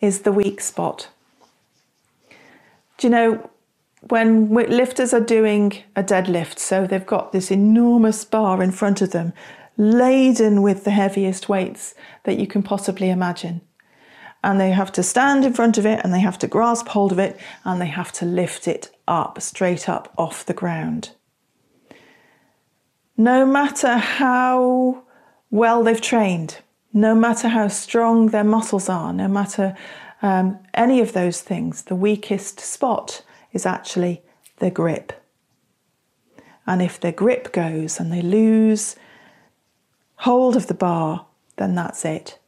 is 0.00 0.22
the 0.22 0.32
weak 0.32 0.60
spot. 0.60 1.08
Do 2.98 3.08
you 3.08 3.10
know 3.12 3.50
when 4.08 4.50
lifters 4.50 5.12
are 5.12 5.20
doing 5.20 5.82
a 5.96 6.02
deadlift, 6.02 6.58
so 6.58 6.86
they've 6.86 7.06
got 7.06 7.32
this 7.32 7.50
enormous 7.50 8.24
bar 8.24 8.62
in 8.62 8.70
front 8.70 9.02
of 9.02 9.10
them, 9.10 9.32
laden 9.76 10.62
with 10.62 10.84
the 10.84 10.90
heaviest 10.90 11.48
weights 11.48 11.94
that 12.24 12.38
you 12.38 12.46
can 12.46 12.62
possibly 12.62 13.10
imagine. 13.10 13.60
And 14.44 14.60
they 14.60 14.70
have 14.70 14.92
to 14.92 15.02
stand 15.02 15.44
in 15.44 15.54
front 15.54 15.76
of 15.76 15.86
it 15.86 16.00
and 16.04 16.14
they 16.14 16.20
have 16.20 16.38
to 16.38 16.46
grasp 16.46 16.88
hold 16.88 17.10
of 17.10 17.18
it 17.18 17.38
and 17.64 17.80
they 17.80 17.86
have 17.86 18.12
to 18.12 18.24
lift 18.24 18.68
it 18.68 18.90
up, 19.08 19.40
straight 19.40 19.88
up 19.88 20.12
off 20.16 20.46
the 20.46 20.54
ground. 20.54 21.10
No 23.16 23.44
matter 23.44 23.96
how 23.96 25.02
well 25.50 25.82
they've 25.82 26.00
trained, 26.00 26.58
no 26.92 27.14
matter 27.14 27.48
how 27.48 27.68
strong 27.68 28.28
their 28.28 28.44
muscles 28.44 28.88
are, 28.88 29.12
no 29.12 29.26
matter 29.26 29.76
um, 30.22 30.58
any 30.74 31.00
of 31.00 31.12
those 31.12 31.40
things, 31.40 31.82
the 31.82 31.96
weakest 31.96 32.60
spot 32.60 33.22
is 33.56 33.66
actually 33.66 34.22
their 34.58 34.70
grip. 34.70 35.12
And 36.66 36.80
if 36.80 37.00
their 37.00 37.10
grip 37.12 37.52
goes 37.52 37.98
and 37.98 38.12
they 38.12 38.22
lose 38.22 38.94
hold 40.16 40.54
of 40.54 40.68
the 40.68 40.74
bar, 40.74 41.26
then 41.56 41.74
that's 41.74 42.04
it. 42.04 42.38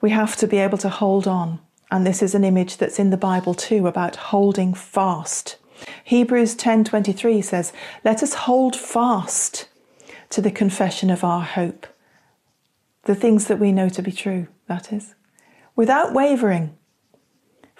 We 0.00 0.10
have 0.10 0.36
to 0.36 0.46
be 0.46 0.56
able 0.58 0.78
to 0.78 0.88
hold 0.88 1.28
on. 1.28 1.60
And 1.90 2.06
this 2.06 2.22
is 2.22 2.34
an 2.34 2.44
image 2.44 2.78
that's 2.78 2.98
in 2.98 3.10
the 3.10 3.16
Bible 3.18 3.54
too 3.54 3.86
about 3.86 4.16
holding 4.16 4.72
fast. 4.72 5.56
Hebrews 6.04 6.54
10:23 6.54 7.42
says, 7.42 7.72
"Let 8.04 8.22
us 8.22 8.34
hold 8.48 8.74
fast 8.74 9.68
to 10.32 10.40
the 10.40 10.50
confession 10.50 11.10
of 11.10 11.22
our 11.22 11.42
hope. 11.42 11.86
The 13.04 13.14
things 13.14 13.46
that 13.46 13.58
we 13.58 13.70
know 13.70 13.90
to 13.90 14.02
be 14.02 14.12
true, 14.12 14.46
that 14.66 14.92
is, 14.92 15.14
without 15.76 16.14
wavering. 16.14 16.76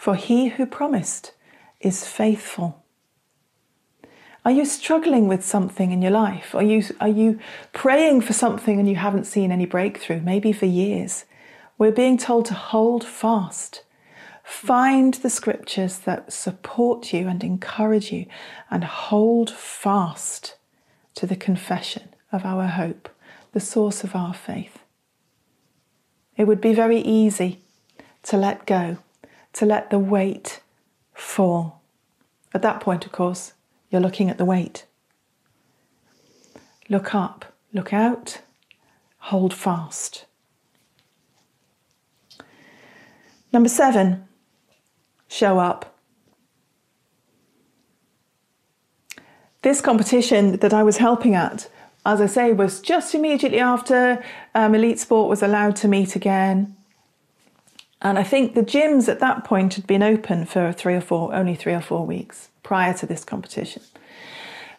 For 0.02 0.16
he 0.16 0.48
who 0.48 0.66
promised 0.66 1.30
is 1.78 2.04
faithful. 2.04 2.82
Are 4.44 4.50
you 4.50 4.64
struggling 4.64 5.28
with 5.28 5.44
something 5.44 5.92
in 5.92 6.02
your 6.02 6.10
life? 6.10 6.56
Are 6.56 6.62
you, 6.64 6.82
are 7.00 7.06
you 7.06 7.38
praying 7.72 8.22
for 8.22 8.32
something 8.32 8.80
and 8.80 8.88
you 8.88 8.96
haven't 8.96 9.28
seen 9.28 9.52
any 9.52 9.64
breakthrough, 9.64 10.20
maybe 10.20 10.52
for 10.52 10.66
years? 10.66 11.24
We're 11.78 11.92
being 11.92 12.18
told 12.18 12.46
to 12.46 12.54
hold 12.54 13.04
fast. 13.04 13.84
Find 14.42 15.14
the 15.14 15.30
scriptures 15.30 15.98
that 15.98 16.32
support 16.32 17.12
you 17.12 17.28
and 17.28 17.44
encourage 17.44 18.10
you 18.10 18.26
and 18.72 18.82
hold 18.82 19.50
fast 19.50 20.56
to 21.14 21.28
the 21.28 21.36
confession 21.36 22.08
of 22.32 22.44
our 22.44 22.66
hope, 22.66 23.08
the 23.52 23.60
source 23.60 24.02
of 24.02 24.16
our 24.16 24.34
faith. 24.34 24.80
It 26.36 26.48
would 26.48 26.60
be 26.60 26.74
very 26.74 26.98
easy 26.98 27.60
to 28.24 28.36
let 28.36 28.66
go, 28.66 28.98
to 29.54 29.66
let 29.66 29.90
the 29.90 29.98
weight 29.98 30.60
fall. 31.14 31.82
At 32.54 32.62
that 32.62 32.80
point, 32.80 33.06
of 33.06 33.12
course, 33.12 33.52
you're 33.90 34.00
looking 34.00 34.30
at 34.30 34.38
the 34.38 34.44
weight. 34.44 34.86
Look 36.88 37.14
up, 37.14 37.44
look 37.72 37.92
out, 37.92 38.40
hold 39.18 39.54
fast. 39.54 40.26
Number 43.52 43.68
seven, 43.68 44.26
show 45.28 45.58
up. 45.58 45.96
This 49.62 49.80
competition 49.80 50.56
that 50.56 50.74
I 50.74 50.82
was 50.82 50.96
helping 50.96 51.34
at 51.34 51.68
as 52.04 52.20
I 52.20 52.26
say, 52.26 52.52
was 52.52 52.80
just 52.80 53.14
immediately 53.14 53.60
after 53.60 54.22
um, 54.54 54.74
Elite 54.74 54.98
Sport 54.98 55.28
was 55.28 55.42
allowed 55.42 55.76
to 55.76 55.88
meet 55.88 56.16
again. 56.16 56.76
And 58.02 58.18
I 58.18 58.22
think 58.22 58.54
the 58.54 58.62
gyms 58.62 59.08
at 59.08 59.20
that 59.20 59.44
point 59.44 59.74
had 59.74 59.86
been 59.86 60.02
open 60.02 60.44
for 60.44 60.72
three 60.72 60.94
or 60.94 61.00
four, 61.00 61.34
only 61.34 61.54
three 61.54 61.72
or 61.72 61.80
four 61.80 62.04
weeks 62.04 62.48
prior 62.62 62.92
to 62.94 63.06
this 63.06 63.24
competition. 63.24 63.82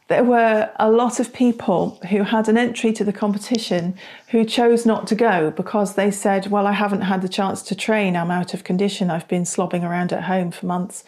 There 0.10 0.24
were 0.24 0.70
a 0.78 0.92
lot 0.92 1.20
of 1.20 1.34
people 1.34 2.00
who 2.10 2.24
had 2.24 2.48
an 2.48 2.58
entry 2.58 2.92
to 2.94 3.04
the 3.04 3.14
competition 3.14 3.96
who 4.28 4.44
chose 4.44 4.86
not 4.86 5.08
to 5.08 5.16
go 5.16 5.50
because 5.50 5.96
they 5.96 6.12
said, 6.12 6.48
Well, 6.48 6.68
I 6.68 6.74
haven't 6.74 7.02
had 7.02 7.22
the 7.22 7.30
chance 7.30 7.64
to 7.64 7.76
train. 7.76 8.16
I'm 8.16 8.30
out 8.30 8.54
of 8.54 8.64
condition. 8.64 9.10
I've 9.10 9.28
been 9.28 9.44
slobbing 9.44 9.84
around 9.84 10.14
at 10.14 10.26
home 10.26 10.52
for 10.52 10.66
months 10.66 11.04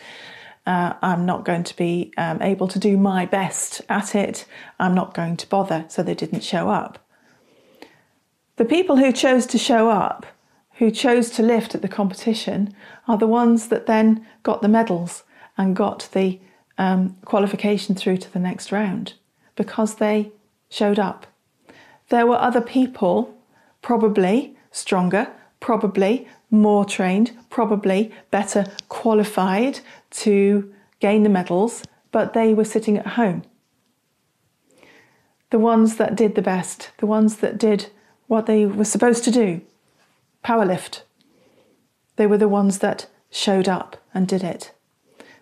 uh, 0.66 0.94
I'm 1.02 1.26
not 1.26 1.46
going 1.46 1.64
to 1.64 1.76
be 1.76 2.12
um, 2.18 2.42
able 2.42 2.68
to 2.70 2.80
do 2.80 2.98
my 2.98 3.26
best 3.26 3.82
at 3.88 4.16
it. 4.16 4.46
I'm 4.80 4.96
not 4.96 5.14
going 5.14 5.38
to 5.38 5.48
bother. 5.48 5.86
So 5.90 6.02
they 6.02 6.16
didn't 6.16 6.44
show 6.44 6.70
up. 6.70 7.00
The 8.56 8.66
people 8.66 8.98
who 8.98 9.12
chose 9.12 9.46
to 9.48 9.58
show 9.58 9.90
up, 9.90 10.26
who 10.76 10.92
chose 10.92 11.30
to 11.32 11.44
lift 11.44 11.76
at 11.76 11.82
the 11.82 11.88
competition, 11.88 12.74
are 13.08 13.18
the 13.18 13.28
ones 13.28 13.70
that 13.70 13.86
then 13.86 14.26
got 14.44 14.62
the 14.62 14.68
medals 14.68 15.24
and 15.58 15.76
got 15.76 16.10
the 16.12 16.40
um, 16.78 17.16
qualification 17.26 17.96
through 17.96 18.18
to 18.18 18.32
the 18.32 18.40
next 18.40 18.72
round 18.72 19.14
because 19.56 19.96
they 19.96 20.32
showed 20.70 21.00
up. 21.00 21.28
There 22.10 22.28
were 22.28 22.38
other 22.38 22.62
people, 22.62 23.36
probably 23.82 24.56
stronger, 24.72 25.32
probably 25.60 26.28
more 26.52 26.86
trained, 26.86 27.32
probably 27.50 28.12
better 28.30 28.66
qualified 28.90 29.80
to 30.12 30.74
gain 31.00 31.24
the 31.24 31.30
medals, 31.30 31.84
but 32.12 32.34
they 32.34 32.54
were 32.54 32.66
sitting 32.66 32.98
at 32.98 33.08
home. 33.08 33.44
The 35.50 35.60
ones 35.60 35.96
that 35.96 36.16
did 36.16 36.36
the 36.36 36.42
best, 36.42 36.92
the 36.98 37.06
ones 37.06 37.38
that 37.38 37.58
did 37.58 37.90
what 38.28 38.46
they 38.46 38.66
were 38.66 38.86
supposed 38.86 39.24
to 39.24 39.32
do, 39.32 39.62
powerlift, 40.46 41.02
they 42.16 42.28
were 42.28 42.38
the 42.38 42.48
ones 42.48 42.80
that 42.80 43.08
showed 43.30 43.68
up 43.68 43.98
and 44.14 44.28
did 44.28 44.44
it. 44.44 44.72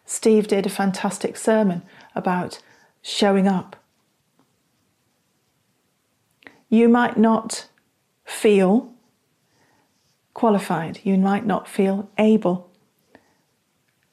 Steve 0.06 0.48
did 0.48 0.66
a 0.66 0.70
fantastic 0.70 1.38
sermon 1.38 1.84
about 2.16 2.60
showing 3.02 3.48
up. 3.48 3.76
You 6.70 6.90
might 6.90 7.18
not 7.18 7.68
feel 8.26 8.94
qualified, 10.34 11.00
you 11.04 11.18
might 11.18 11.46
not 11.46 11.68
feel 11.68 12.10
able 12.18 12.74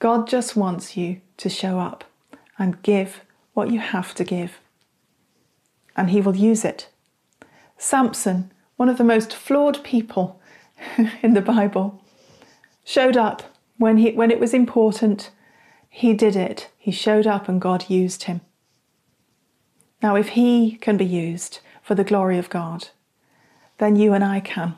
God 0.00 0.26
just 0.26 0.56
wants 0.56 0.96
you 0.96 1.20
to 1.36 1.50
show 1.50 1.78
up 1.78 2.04
and 2.58 2.82
give 2.82 3.20
what 3.52 3.70
you 3.70 3.78
have 3.80 4.14
to 4.14 4.24
give, 4.24 4.58
and 5.94 6.08
He 6.08 6.22
will 6.22 6.34
use 6.34 6.64
it. 6.64 6.88
Samson, 7.76 8.50
one 8.76 8.88
of 8.88 8.96
the 8.96 9.04
most 9.04 9.34
flawed 9.34 9.84
people 9.84 10.39
in 11.22 11.34
the 11.34 11.42
Bible, 11.42 12.02
showed 12.84 13.16
up 13.16 13.42
when, 13.78 13.98
he, 13.98 14.12
when 14.12 14.30
it 14.30 14.40
was 14.40 14.54
important. 14.54 15.30
He 15.88 16.14
did 16.14 16.36
it. 16.36 16.70
He 16.78 16.92
showed 16.92 17.26
up 17.26 17.48
and 17.48 17.60
God 17.60 17.90
used 17.90 18.24
him. 18.24 18.40
Now, 20.02 20.16
if 20.16 20.30
he 20.30 20.78
can 20.80 20.96
be 20.96 21.04
used 21.04 21.60
for 21.82 21.94
the 21.94 22.04
glory 22.04 22.38
of 22.38 22.48
God, 22.48 22.88
then 23.78 23.96
you 23.96 24.12
and 24.12 24.24
I 24.24 24.40
can. 24.40 24.76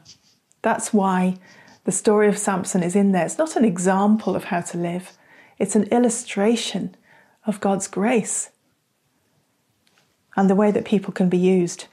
That's 0.63 0.93
why 0.93 1.37
the 1.85 1.93
story 1.93 2.29
of 2.29 2.39
Samson 2.39 2.83
is 2.83 2.97
in 2.97 3.13
there. 3.13 3.27
It's 3.27 3.39
not 3.39 3.57
an 3.57 3.65
example 3.65 4.35
of 4.35 4.45
how 4.45 4.61
to 4.63 4.79
live, 4.79 5.13
it's 5.59 5.77
an 5.77 5.85
illustration 5.85 6.97
of 7.47 7.61
God's 7.61 7.89
grace 7.89 8.51
and 10.37 10.49
the 10.49 10.55
way 10.55 10.71
that 10.71 10.85
people 10.85 11.13
can 11.13 11.29
be 11.29 11.39
used. 11.39 11.87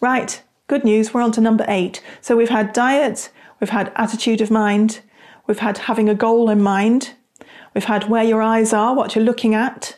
Right, 0.00 0.42
good 0.66 0.84
news, 0.84 1.14
we're 1.14 1.22
on 1.22 1.32
to 1.32 1.40
number 1.40 1.64
eight. 1.68 2.02
So 2.20 2.36
we've 2.36 2.48
had 2.48 2.72
diet, 2.72 3.30
we've 3.60 3.70
had 3.70 3.92
attitude 3.96 4.40
of 4.40 4.50
mind, 4.50 5.00
we've 5.46 5.60
had 5.60 5.78
having 5.78 6.08
a 6.08 6.14
goal 6.14 6.50
in 6.50 6.60
mind, 6.60 7.14
we've 7.74 7.84
had 7.84 8.08
where 8.08 8.24
your 8.24 8.42
eyes 8.42 8.72
are, 8.72 8.94
what 8.94 9.14
you're 9.14 9.24
looking 9.24 9.54
at, 9.54 9.96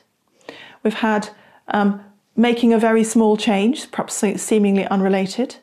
we've 0.83 0.94
had 0.94 1.31
um, 1.68 2.02
making 2.37 2.72
a 2.72 2.78
very 2.78 3.04
small 3.04 3.37
change, 3.37 3.90
perhaps 3.90 4.14
seemingly 4.14 4.87
unrelated, 4.87 5.57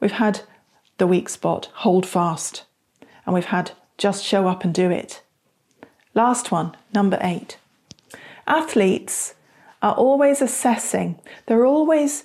we've 0.00 0.12
had 0.12 0.40
the 0.98 1.06
weak 1.06 1.28
spot, 1.28 1.68
hold 1.74 2.06
fast. 2.06 2.64
And 3.26 3.34
we've 3.34 3.46
had 3.46 3.72
just 3.96 4.24
show 4.24 4.46
up 4.46 4.64
and 4.64 4.74
do 4.74 4.90
it. 4.90 5.22
Last 6.14 6.52
one, 6.52 6.76
number 6.92 7.18
eight. 7.20 7.58
Athletes 8.46 9.34
are 9.82 9.94
always 9.94 10.40
assessing, 10.40 11.18
they're 11.46 11.66
always 11.66 12.24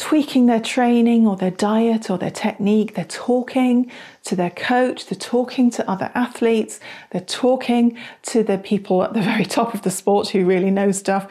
tweaking 0.00 0.46
their 0.46 0.60
training 0.60 1.26
or 1.26 1.36
their 1.36 1.50
diet 1.50 2.08
or 2.08 2.16
their 2.16 2.30
technique. 2.30 2.94
They're 2.94 3.04
talking 3.04 3.92
to 4.24 4.34
their 4.34 4.48
coach, 4.48 5.06
they're 5.06 5.18
talking 5.18 5.70
to 5.72 5.88
other 5.88 6.10
athletes, 6.14 6.80
they're 7.10 7.20
talking 7.20 7.98
to 8.22 8.42
the 8.42 8.56
people 8.56 9.04
at 9.04 9.12
the 9.12 9.20
very 9.30 9.44
top 9.44 9.74
of 9.74 9.82
the 9.82 9.90
sport 9.90 10.30
who 10.30 10.46
really 10.46 10.70
know 10.70 10.90
stuff. 10.90 11.28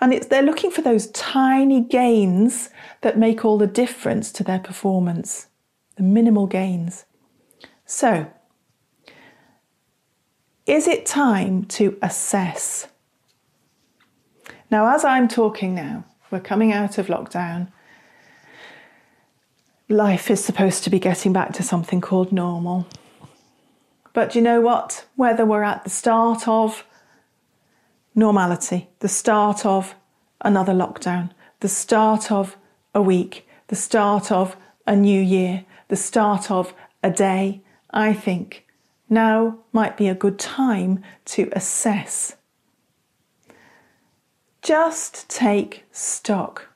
And 0.00 0.12
they're 0.12 0.42
looking 0.42 0.70
for 0.70 0.80
those 0.80 1.08
tiny 1.08 1.80
gains 1.80 2.70
that 3.00 3.18
make 3.18 3.44
all 3.44 3.58
the 3.58 3.66
difference 3.66 4.30
to 4.32 4.44
their 4.44 4.60
performance 4.60 5.48
the 5.96 6.02
minimal 6.04 6.46
gains. 6.46 7.06
So, 7.84 8.26
is 10.66 10.88
it 10.88 11.04
time 11.04 11.64
to 11.66 11.98
assess 12.00 12.88
Now, 14.70 14.92
as 14.94 15.04
I'm 15.04 15.28
talking 15.28 15.74
now, 15.74 16.04
we're 16.30 16.40
coming 16.40 16.72
out 16.72 16.98
of 16.98 17.06
lockdown. 17.06 17.68
Life 19.94 20.28
is 20.28 20.44
supposed 20.44 20.82
to 20.82 20.90
be 20.90 20.98
getting 20.98 21.32
back 21.32 21.52
to 21.52 21.62
something 21.62 22.00
called 22.00 22.32
normal. 22.32 22.88
But 24.12 24.34
you 24.34 24.42
know 24.42 24.60
what? 24.60 25.06
Whether 25.14 25.46
we're 25.46 25.62
at 25.62 25.84
the 25.84 25.90
start 25.90 26.48
of 26.48 26.84
normality, 28.12 28.88
the 28.98 29.08
start 29.08 29.64
of 29.64 29.94
another 30.40 30.72
lockdown, 30.72 31.30
the 31.60 31.68
start 31.68 32.32
of 32.32 32.56
a 32.92 33.00
week, 33.00 33.46
the 33.68 33.76
start 33.76 34.32
of 34.32 34.56
a 34.84 34.96
new 34.96 35.22
year, 35.22 35.64
the 35.86 35.94
start 35.94 36.50
of 36.50 36.74
a 37.04 37.10
day, 37.12 37.62
I 37.90 38.14
think 38.14 38.66
now 39.08 39.60
might 39.70 39.96
be 39.96 40.08
a 40.08 40.14
good 40.16 40.40
time 40.40 41.04
to 41.26 41.48
assess. 41.52 42.34
Just 44.60 45.30
take 45.30 45.84
stock. 45.92 46.73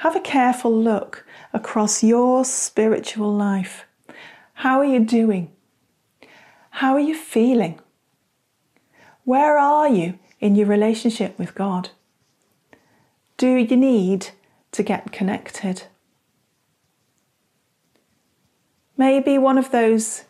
Have 0.00 0.16
a 0.16 0.20
careful 0.20 0.72
look 0.74 1.26
across 1.52 2.02
your 2.02 2.42
spiritual 2.46 3.34
life. 3.34 3.84
How 4.54 4.78
are 4.78 4.84
you 4.86 5.00
doing? 5.00 5.52
How 6.70 6.94
are 6.94 7.00
you 7.00 7.14
feeling? 7.14 7.78
Where 9.24 9.58
are 9.58 9.90
you 9.90 10.18
in 10.40 10.54
your 10.56 10.68
relationship 10.68 11.38
with 11.38 11.54
God? 11.54 11.90
Do 13.36 13.56
you 13.56 13.76
need 13.76 14.30
to 14.72 14.82
get 14.82 15.12
connected? 15.12 15.82
Maybe 18.96 19.36
one 19.36 19.58
of 19.58 19.70
those 19.70 20.24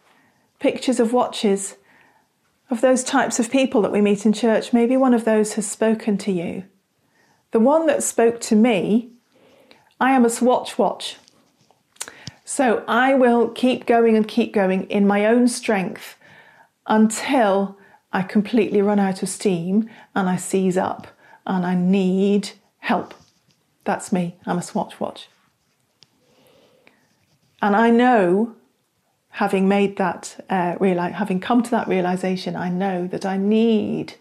pictures 0.58 0.98
of 0.98 1.12
watches 1.12 1.76
of 2.70 2.80
those 2.80 3.04
types 3.04 3.38
of 3.38 3.52
people 3.52 3.82
that 3.82 3.92
we 3.92 4.00
meet 4.00 4.26
in 4.26 4.32
church, 4.32 4.72
maybe 4.72 4.96
one 4.96 5.14
of 5.14 5.24
those 5.24 5.52
has 5.52 5.70
spoken 5.70 6.18
to 6.18 6.32
you. 6.32 6.64
The 7.52 7.60
one 7.60 7.86
that 7.86 8.02
spoke 8.02 8.40
to 8.40 8.56
me, 8.56 9.12
I 10.00 10.12
am 10.12 10.24
a 10.24 10.30
swatch 10.30 10.78
watch. 10.78 11.16
So 12.44 12.82
I 12.88 13.14
will 13.14 13.48
keep 13.48 13.86
going 13.86 14.16
and 14.16 14.26
keep 14.26 14.52
going 14.52 14.84
in 14.84 15.06
my 15.06 15.26
own 15.26 15.46
strength 15.46 16.16
until 16.86 17.76
I 18.12 18.22
completely 18.22 18.82
run 18.82 18.98
out 18.98 19.22
of 19.22 19.28
steam 19.28 19.88
and 20.14 20.28
I 20.28 20.36
seize 20.36 20.76
up 20.76 21.06
and 21.46 21.64
I 21.64 21.74
need 21.74 22.50
help. 22.78 23.14
That's 23.84 24.12
me. 24.12 24.36
I'm 24.46 24.58
a 24.58 24.62
swatch 24.62 24.98
watch. 24.98 25.28
And 27.62 27.76
I 27.76 27.90
know 27.90 28.56
having 29.30 29.68
made 29.68 29.96
that 29.96 30.44
uh, 30.50 30.76
realize, 30.80 31.14
having 31.14 31.40
come 31.40 31.62
to 31.62 31.70
that 31.70 31.86
realization, 31.86 32.56
I 32.56 32.68
know 32.68 33.06
that 33.06 33.24
I 33.24 33.36
need 33.36 34.14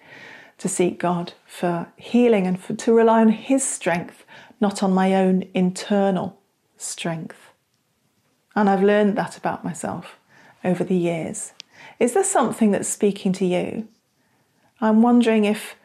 to 0.60 0.68
seek 0.68 1.00
God 1.00 1.34
for 1.48 1.88
healing 1.96 2.46
and 2.46 2.60
for, 2.60 2.76
to 2.76 2.94
rely 2.94 3.22
on 3.22 3.30
His 3.30 3.64
strength, 3.64 4.26
not 4.60 4.84
on 4.84 4.94
my 4.94 5.16
own 5.16 5.44
internal 5.54 6.40
strength. 6.78 7.52
And 8.56 8.70
I've 8.70 8.84
learned 8.84 9.18
that 9.18 9.38
about 9.38 9.64
myself 9.64 10.18
over 10.64 10.84
the 10.84 10.98
years. 10.98 11.54
Is 12.00 12.14
there 12.14 12.24
something 12.24 12.72
that's 12.72 12.90
speaking 12.90 13.32
to 13.34 13.46
you? 13.46 13.88
I'm 14.82 15.02
wondering 15.02 15.46
if 15.46 15.76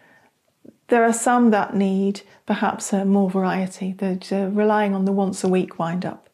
there 0.89 1.05
are 1.05 1.13
some 1.13 1.51
that 1.51 1.75
need 1.75 2.23
perhaps 2.47 2.93
more 2.93 3.31
variety, 3.31 3.93
that 3.93 4.31
are 4.33 4.51
relying 4.51 4.95
on 4.95 5.05
the 5.05 5.13
once 5.13 5.43
a 5.43 5.49
week 5.49 5.79
wind 5.79 6.05
up. 6.05 6.29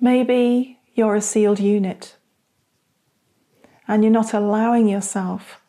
Maybe 0.00 0.78
you're 0.94 1.14
a 1.14 1.20
sealed 1.20 1.58
unit. 1.58 2.16
And 3.88 4.02
you're 4.02 4.12
not 4.12 4.34
allowing 4.34 4.88
yourself, 4.88 5.60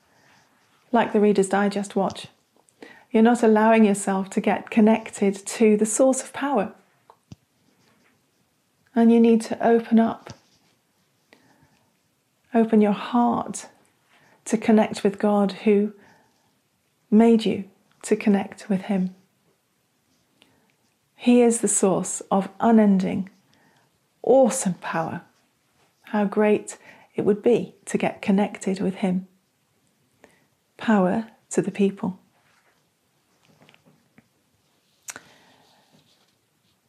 like 0.92 1.14
the 1.14 1.20
Reader's 1.20 1.50
Digest 1.50 1.96
watch, 1.96 2.28
you're 3.12 3.24
not 3.24 3.44
allowing 3.44 3.86
yourself 3.86 4.30
to 4.32 4.42
get 4.42 4.70
connected 4.70 5.36
to 5.46 5.78
the 5.78 5.86
source 5.86 6.22
of 6.22 6.34
power. 6.34 6.74
And 8.96 9.12
you 9.12 9.20
need 9.20 9.42
to 9.42 9.66
open 9.66 10.00
up, 10.00 10.34
open 12.54 12.82
your 12.82 12.94
heart 12.94 13.68
to 14.46 14.58
connect 14.58 15.04
with 15.04 15.20
God 15.20 15.52
who 15.52 15.94
made 17.12 17.46
you 17.46 17.66
to 18.04 18.16
connect 18.16 18.70
with 18.70 18.82
Him. 18.82 19.16
He 21.16 21.42
is 21.42 21.62
the 21.62 21.68
source 21.68 22.22
of 22.32 22.50
unending 22.60 23.30
awesome 24.28 24.76
power. 24.76 25.22
How 26.04 26.26
great 26.26 26.78
it 27.16 27.24
would 27.24 27.42
be 27.42 27.76
to 27.86 27.98
get 27.98 28.22
connected 28.22 28.80
with 28.80 28.96
Him. 28.96 29.28
Power 30.78 31.28
to 31.52 31.62
the 31.62 31.72
people. 31.72 32.20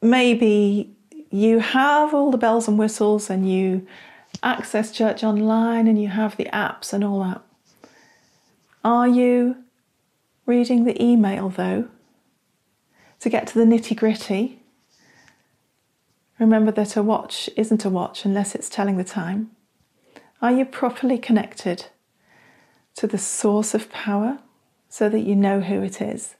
Maybe 0.00 0.94
you 1.30 1.58
have 1.58 2.14
all 2.14 2.30
the 2.30 2.38
bells 2.38 2.68
and 2.68 2.78
whistles 2.78 3.28
and 3.30 3.50
you 3.50 3.86
access 4.42 4.92
church 4.92 5.24
online 5.24 5.86
and 5.86 6.00
you 6.00 6.08
have 6.08 6.36
the 6.36 6.48
apps 6.52 6.92
and 6.92 7.02
all 7.02 7.20
that. 7.24 7.42
Are 8.84 9.08
you 9.08 9.56
reading 10.46 10.84
the 10.84 11.02
email 11.02 11.48
though? 11.48 11.88
To 13.20 13.28
get 13.28 13.48
to 13.48 13.58
the 13.58 13.64
nitty 13.64 13.96
gritty, 13.96 14.58
Remember 16.38 16.70
that 16.70 16.96
a 16.96 17.02
watch 17.02 17.50
isn't 17.56 17.84
a 17.84 17.90
watch 17.90 18.24
unless 18.24 18.54
it's 18.54 18.68
telling 18.68 18.96
the 18.96 19.04
time. 19.04 19.50
Are 20.40 20.52
you 20.52 20.64
properly 20.64 21.18
connected 21.18 21.86
to 22.94 23.06
the 23.06 23.18
source 23.18 23.74
of 23.74 23.90
power 23.90 24.38
so 24.88 25.08
that 25.08 25.20
you 25.20 25.34
know 25.34 25.60
who 25.60 25.82
it 25.82 26.00
is 26.00 26.36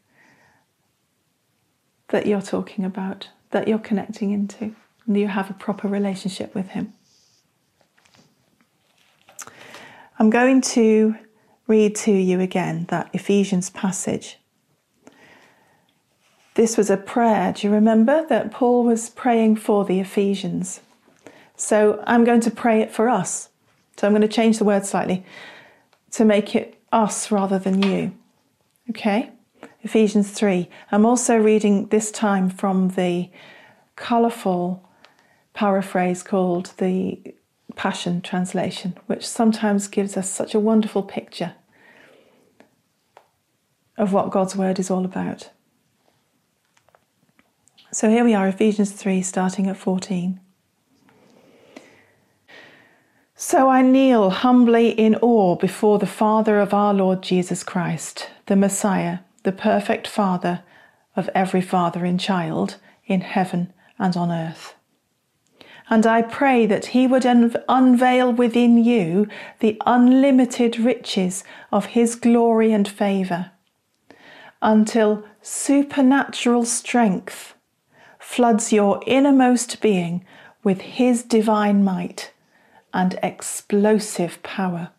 that 2.08 2.26
you're 2.26 2.40
talking 2.40 2.84
about, 2.84 3.28
that 3.50 3.68
you're 3.68 3.78
connecting 3.78 4.30
into, 4.30 4.74
and 5.06 5.16
you 5.16 5.28
have 5.28 5.50
a 5.50 5.54
proper 5.54 5.88
relationship 5.88 6.54
with 6.54 6.68
Him? 6.68 6.92
I'm 10.18 10.30
going 10.30 10.60
to 10.62 11.14
read 11.66 11.94
to 11.96 12.12
you 12.12 12.40
again 12.40 12.86
that 12.88 13.10
Ephesians 13.12 13.70
passage 13.70 14.38
this 16.58 16.76
was 16.76 16.90
a 16.90 16.96
prayer. 16.96 17.52
Do 17.52 17.68
you 17.68 17.72
remember 17.72 18.26
that 18.26 18.50
Paul 18.50 18.82
was 18.82 19.10
praying 19.10 19.56
for 19.56 19.84
the 19.84 20.00
Ephesians? 20.00 20.80
So 21.54 22.02
I'm 22.04 22.24
going 22.24 22.40
to 22.40 22.50
pray 22.50 22.82
it 22.82 22.90
for 22.90 23.08
us. 23.08 23.48
So 23.96 24.08
I'm 24.08 24.12
going 24.12 24.22
to 24.22 24.28
change 24.28 24.58
the 24.58 24.64
word 24.64 24.84
slightly 24.84 25.24
to 26.10 26.24
make 26.24 26.56
it 26.56 26.82
us 26.90 27.30
rather 27.30 27.60
than 27.60 27.80
you. 27.84 28.12
Okay? 28.90 29.30
Ephesians 29.88 30.30
3. 30.32 30.68
I'm 30.92 31.06
also 31.06 31.38
reading 31.38 31.86
this 31.86 32.10
time 32.12 32.50
from 32.50 32.88
the 32.88 33.30
colourful 33.96 34.86
paraphrase 35.54 36.22
called 36.22 36.74
the 36.76 37.18
Passion 37.74 38.20
Translation, 38.20 38.98
which 39.06 39.26
sometimes 39.26 39.88
gives 39.88 40.14
us 40.18 40.30
such 40.30 40.54
a 40.54 40.60
wonderful 40.60 41.02
picture 41.02 41.54
of 43.96 44.12
what 44.12 44.30
God's 44.30 44.54
Word 44.54 44.78
is 44.78 44.90
all 44.90 45.06
about. 45.06 45.48
So 47.90 48.10
here 48.10 48.24
we 48.24 48.34
are, 48.34 48.46
Ephesians 48.46 48.92
3, 48.92 49.22
starting 49.22 49.68
at 49.68 49.78
14. 49.78 50.38
So 53.34 53.70
I 53.70 53.80
kneel 53.80 54.28
humbly 54.28 54.90
in 54.90 55.14
awe 55.22 55.56
before 55.56 55.98
the 55.98 56.06
Father 56.06 56.60
of 56.60 56.74
our 56.74 56.92
Lord 56.92 57.22
Jesus 57.22 57.64
Christ, 57.64 58.28
the 58.44 58.56
Messiah, 58.56 59.20
the 59.48 59.52
perfect 59.52 60.06
Father 60.06 60.62
of 61.16 61.30
every 61.34 61.62
father 61.62 62.04
and 62.04 62.20
child 62.20 62.76
in 63.06 63.22
heaven 63.22 63.72
and 63.98 64.14
on 64.14 64.30
earth. 64.30 64.74
And 65.88 66.06
I 66.06 66.20
pray 66.20 66.66
that 66.66 66.88
he 66.88 67.06
would 67.06 67.24
unveil 67.24 68.30
within 68.30 68.76
you 68.84 69.26
the 69.60 69.80
unlimited 69.86 70.78
riches 70.78 71.44
of 71.72 71.86
his 71.96 72.14
glory 72.14 72.74
and 72.74 72.86
favour, 72.86 73.52
until 74.60 75.24
supernatural 75.40 76.66
strength 76.66 77.54
floods 78.18 78.70
your 78.70 79.00
innermost 79.06 79.80
being 79.80 80.26
with 80.62 80.82
His 80.82 81.22
divine 81.22 81.82
might 81.84 82.34
and 82.92 83.18
explosive 83.22 84.42
power. 84.42 84.90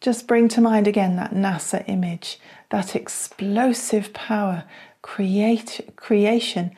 Just 0.00 0.28
bring 0.28 0.48
to 0.48 0.60
mind 0.60 0.86
again 0.86 1.16
that 1.16 1.34
NASA 1.34 1.84
image, 1.88 2.38
that 2.70 2.94
explosive 2.94 4.12
power, 4.12 4.64
create, 5.02 5.92
creation 5.96 6.70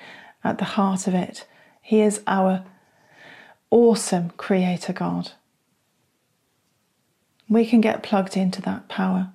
at 0.42 0.58
the 0.58 0.64
heart 0.64 1.06
of 1.06 1.14
it. 1.14 1.46
He 1.82 2.00
is 2.00 2.22
our 2.26 2.64
awesome 3.70 4.30
Creator 4.36 4.92
God. 4.92 5.32
We 7.48 7.66
can 7.66 7.80
get 7.80 8.02
plugged 8.02 8.36
into 8.36 8.62
that 8.62 8.88
power. 8.88 9.32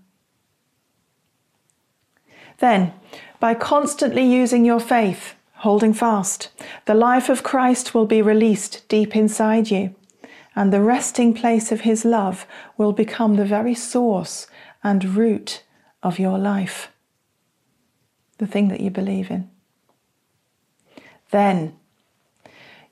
Then, 2.59 2.93
by 3.39 3.53
constantly 3.53 4.25
using 4.25 4.65
your 4.65 4.79
faith, 4.79 5.35
holding 5.55 5.93
fast, 5.93 6.49
the 6.85 6.93
life 6.93 7.29
of 7.29 7.43
Christ 7.43 7.93
will 7.93 8.05
be 8.05 8.21
released 8.21 8.87
deep 8.87 9.15
inside 9.15 9.69
you, 9.69 9.93
and 10.55 10.71
the 10.71 10.81
resting 10.81 11.33
place 11.33 11.71
of 11.71 11.81
his 11.81 12.05
love 12.05 12.45
will 12.77 12.93
become 12.93 13.35
the 13.35 13.45
very 13.45 13.75
source 13.75 14.47
and 14.83 15.15
root 15.15 15.63
of 16.01 16.19
your 16.19 16.37
life, 16.37 16.91
the 18.37 18.47
thing 18.47 18.67
that 18.69 18.79
you 18.79 18.89
believe 18.89 19.29
in. 19.29 19.49
Then 21.31 21.75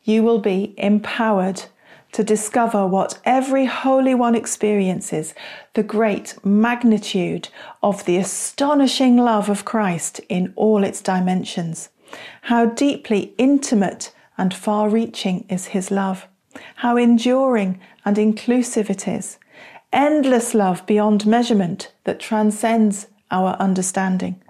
you 0.03 0.23
will 0.23 0.39
be 0.39 0.73
empowered 0.77 1.63
to 2.11 2.23
discover 2.23 2.85
what 2.85 3.19
every 3.25 3.65
Holy 3.65 4.13
One 4.13 4.35
experiences 4.35 5.33
the 5.73 5.83
great 5.83 6.35
magnitude 6.45 7.49
of 7.81 8.05
the 8.05 8.17
astonishing 8.17 9.17
love 9.17 9.49
of 9.49 9.65
Christ 9.65 10.21
in 10.29 10.53
all 10.55 10.83
its 10.83 11.01
dimensions. 11.01 11.89
How 12.43 12.67
deeply 12.67 13.33
intimate 13.37 14.13
and 14.37 14.53
far 14.53 14.89
reaching 14.89 15.45
is 15.49 15.67
His 15.67 15.89
love. 15.89 16.27
How 16.77 16.97
enduring 16.97 17.79
and 18.05 18.17
inclusive 18.17 18.89
it 18.89 19.07
is. 19.07 19.37
Endless 19.91 20.53
love 20.53 20.85
beyond 20.85 21.25
measurement 21.25 21.93
that 22.03 22.19
transcends 22.19 23.07
our 23.31 23.53
understanding. 23.59 24.41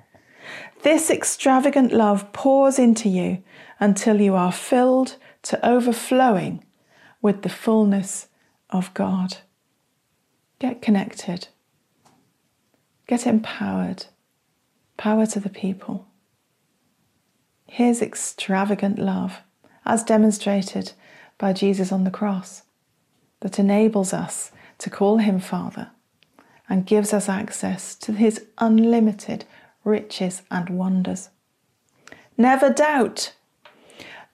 This 0.84 1.10
extravagant 1.10 1.94
love 1.94 2.34
pours 2.34 2.78
into 2.78 3.08
you 3.10 3.44
until 3.80 4.20
you 4.20 4.36
are 4.36 4.52
filled 4.52 5.18
to 5.44 5.66
overflowing 5.66 6.64
with 7.22 7.42
the 7.42 7.50
fullness 7.50 8.28
of 8.70 8.94
God. 8.94 9.38
Get 10.60 10.82
connected, 10.82 11.48
get 13.08 13.26
empowered, 13.28 14.06
power 14.98 15.26
to 15.28 15.40
the 15.40 15.50
people. 15.50 16.08
His 17.66 18.02
extravagant 18.02 19.00
love, 19.00 19.42
as 19.86 20.04
demonstrated 20.04 20.94
by 21.44 21.52
Jesus 21.52 21.92
on 21.92 22.06
the 22.06 22.10
cross, 22.10 22.64
that 23.42 23.60
enables 23.60 24.14
us 24.14 24.54
to 24.78 24.90
call 24.90 25.18
him 25.18 25.42
Father 25.42 25.90
and 26.70 26.86
gives 26.86 27.12
us 27.12 27.28
access 27.28 27.96
to 27.96 28.14
his 28.14 28.46
unlimited 28.60 29.44
riches 29.84 30.44
and 30.50 30.70
wonders. 30.70 31.32
Never 32.38 32.70
doubt 32.70 33.34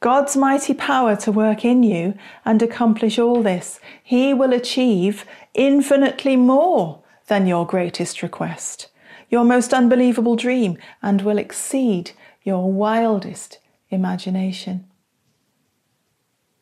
God's 0.01 0.37
mighty 0.37 0.75
power 0.75 1.15
to 1.15 1.31
work 1.31 1.65
in 1.65 1.81
you 1.81 2.13
and 2.45 2.61
accomplish 2.61 3.17
all 3.17 3.41
this, 3.41 3.79
He 4.03 4.31
will 4.31 4.53
achieve 4.53 5.25
infinitely 5.55 6.35
more 6.35 7.01
than 7.25 7.47
your 7.47 7.65
greatest 7.65 8.21
request, 8.21 8.91
your 9.31 9.43
most 9.43 9.73
unbelievable 9.73 10.35
dream, 10.35 10.77
and 11.01 11.23
will 11.23 11.39
exceed 11.39 12.11
your 12.43 12.71
wildest 12.71 13.57
imagination. 13.89 14.88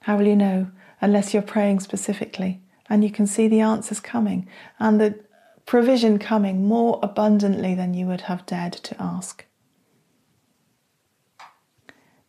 How 0.08 0.16
will 0.16 0.28
you 0.28 0.38
know 0.38 0.72
unless 1.02 1.34
you're 1.34 1.44
praying 1.44 1.82
specifically 1.82 2.62
and 2.90 3.04
you 3.04 3.12
can 3.12 3.28
see 3.28 3.50
the 3.50 3.60
answers 3.60 4.00
coming 4.00 4.48
and 4.80 5.02
the 5.02 5.20
provision 5.66 6.18
coming 6.18 6.66
more 6.66 6.98
abundantly 7.04 7.76
than 7.76 7.94
you 7.94 8.06
would 8.06 8.22
have 8.22 8.46
dared 8.46 8.72
to 8.72 8.96
ask? 9.02 9.46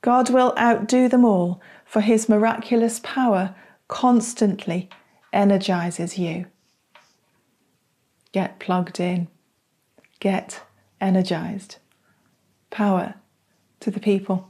God 0.00 0.28
will 0.28 0.54
outdo 0.58 1.08
them 1.08 1.24
all, 1.24 1.60
for 1.84 2.00
his 2.00 2.28
miraculous 2.28 2.98
power 3.04 3.54
constantly 3.86 4.88
energizes 5.32 6.18
you. 6.18 6.46
Get 8.32 8.58
plugged 8.58 8.98
in, 8.98 9.28
get 10.18 10.62
energized. 11.00 11.76
Power 12.70 13.14
to 13.78 13.92
the 13.92 14.00
people. 14.00 14.48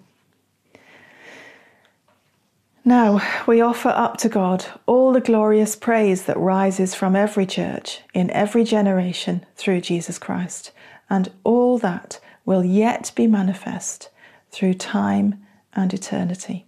Now 2.89 3.21
we 3.47 3.61
offer 3.61 3.91
up 3.91 4.17
to 4.17 4.31
God 4.31 4.65
all 4.87 5.13
the 5.13 5.21
glorious 5.21 5.77
praise 5.77 6.23
that 6.23 6.39
rises 6.39 6.95
from 6.95 7.15
every 7.15 7.45
church 7.45 8.01
in 8.15 8.31
every 8.31 8.65
generation 8.65 9.45
through 9.57 9.83
Jesus 9.83 10.19
Christ, 10.19 10.73
and 11.11 11.31
all 11.45 11.77
that 11.81 12.19
will 12.47 12.65
yet 12.65 13.13
be 13.15 13.27
manifest 13.27 14.09
through 14.51 14.73
time 14.73 15.45
and 15.75 15.93
eternity. 15.93 16.65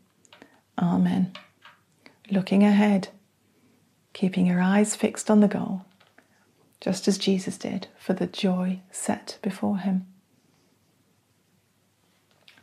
Amen. 0.79 1.33
Looking 2.31 2.65
ahead, 2.65 3.09
keeping 4.13 4.45
your 4.45 4.61
eyes 4.61 4.95
fixed 4.95 5.31
on 5.31 5.41
the 5.41 5.49
goal, 5.49 5.87
just 6.83 7.09
as 7.09 7.17
Jesus 7.17 7.57
did 7.57 7.87
for 7.99 8.13
the 8.13 8.27
joy 8.27 8.83
set 8.91 9.39
before 9.41 9.79
him. 9.79 10.07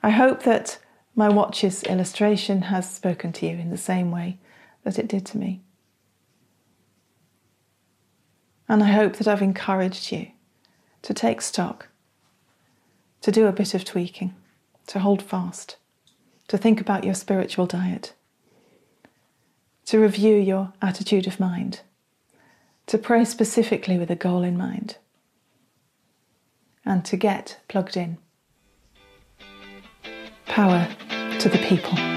I 0.03 0.11
hope 0.11 0.43
that 0.43 0.77
my 1.17 1.27
watch's 1.27 1.81
illustration 1.83 2.61
has 2.61 2.89
spoken 2.89 3.33
to 3.33 3.47
you 3.47 3.53
in 3.57 3.71
the 3.71 3.77
same 3.77 4.11
way 4.11 4.37
that 4.83 4.99
it 4.99 5.07
did 5.07 5.25
to 5.25 5.37
me. 5.37 5.61
And 8.69 8.83
I 8.83 8.87
hope 8.87 9.15
that 9.15 9.27
I've 9.27 9.41
encouraged 9.41 10.11
you 10.11 10.27
to 11.01 11.15
take 11.15 11.41
stock, 11.41 11.87
to 13.21 13.31
do 13.31 13.47
a 13.47 13.51
bit 13.51 13.73
of 13.73 13.83
tweaking 13.83 14.35
to 14.85 14.99
hold 14.99 15.21
fast, 15.21 15.75
to 16.47 16.57
think 16.57 16.79
about 16.79 17.03
your 17.03 17.13
spiritual 17.13 17.65
diet, 17.65 18.13
to 19.85 19.99
review 19.99 20.35
your 20.35 20.71
attitude 20.81 21.27
of 21.27 21.39
mind, 21.39 21.81
to 22.85 22.97
pray 22.97 23.25
specifically 23.25 23.97
with 23.97 24.09
a 24.11 24.15
goal 24.15 24.43
in 24.43 24.55
mind, 24.55 24.97
and 26.85 27.03
to 27.03 27.17
get 27.17 27.59
plugged 27.67 27.97
in. 27.97 28.17
Power 30.47 30.87
to 31.39 31.49
the 31.49 31.57
people. 31.59 32.16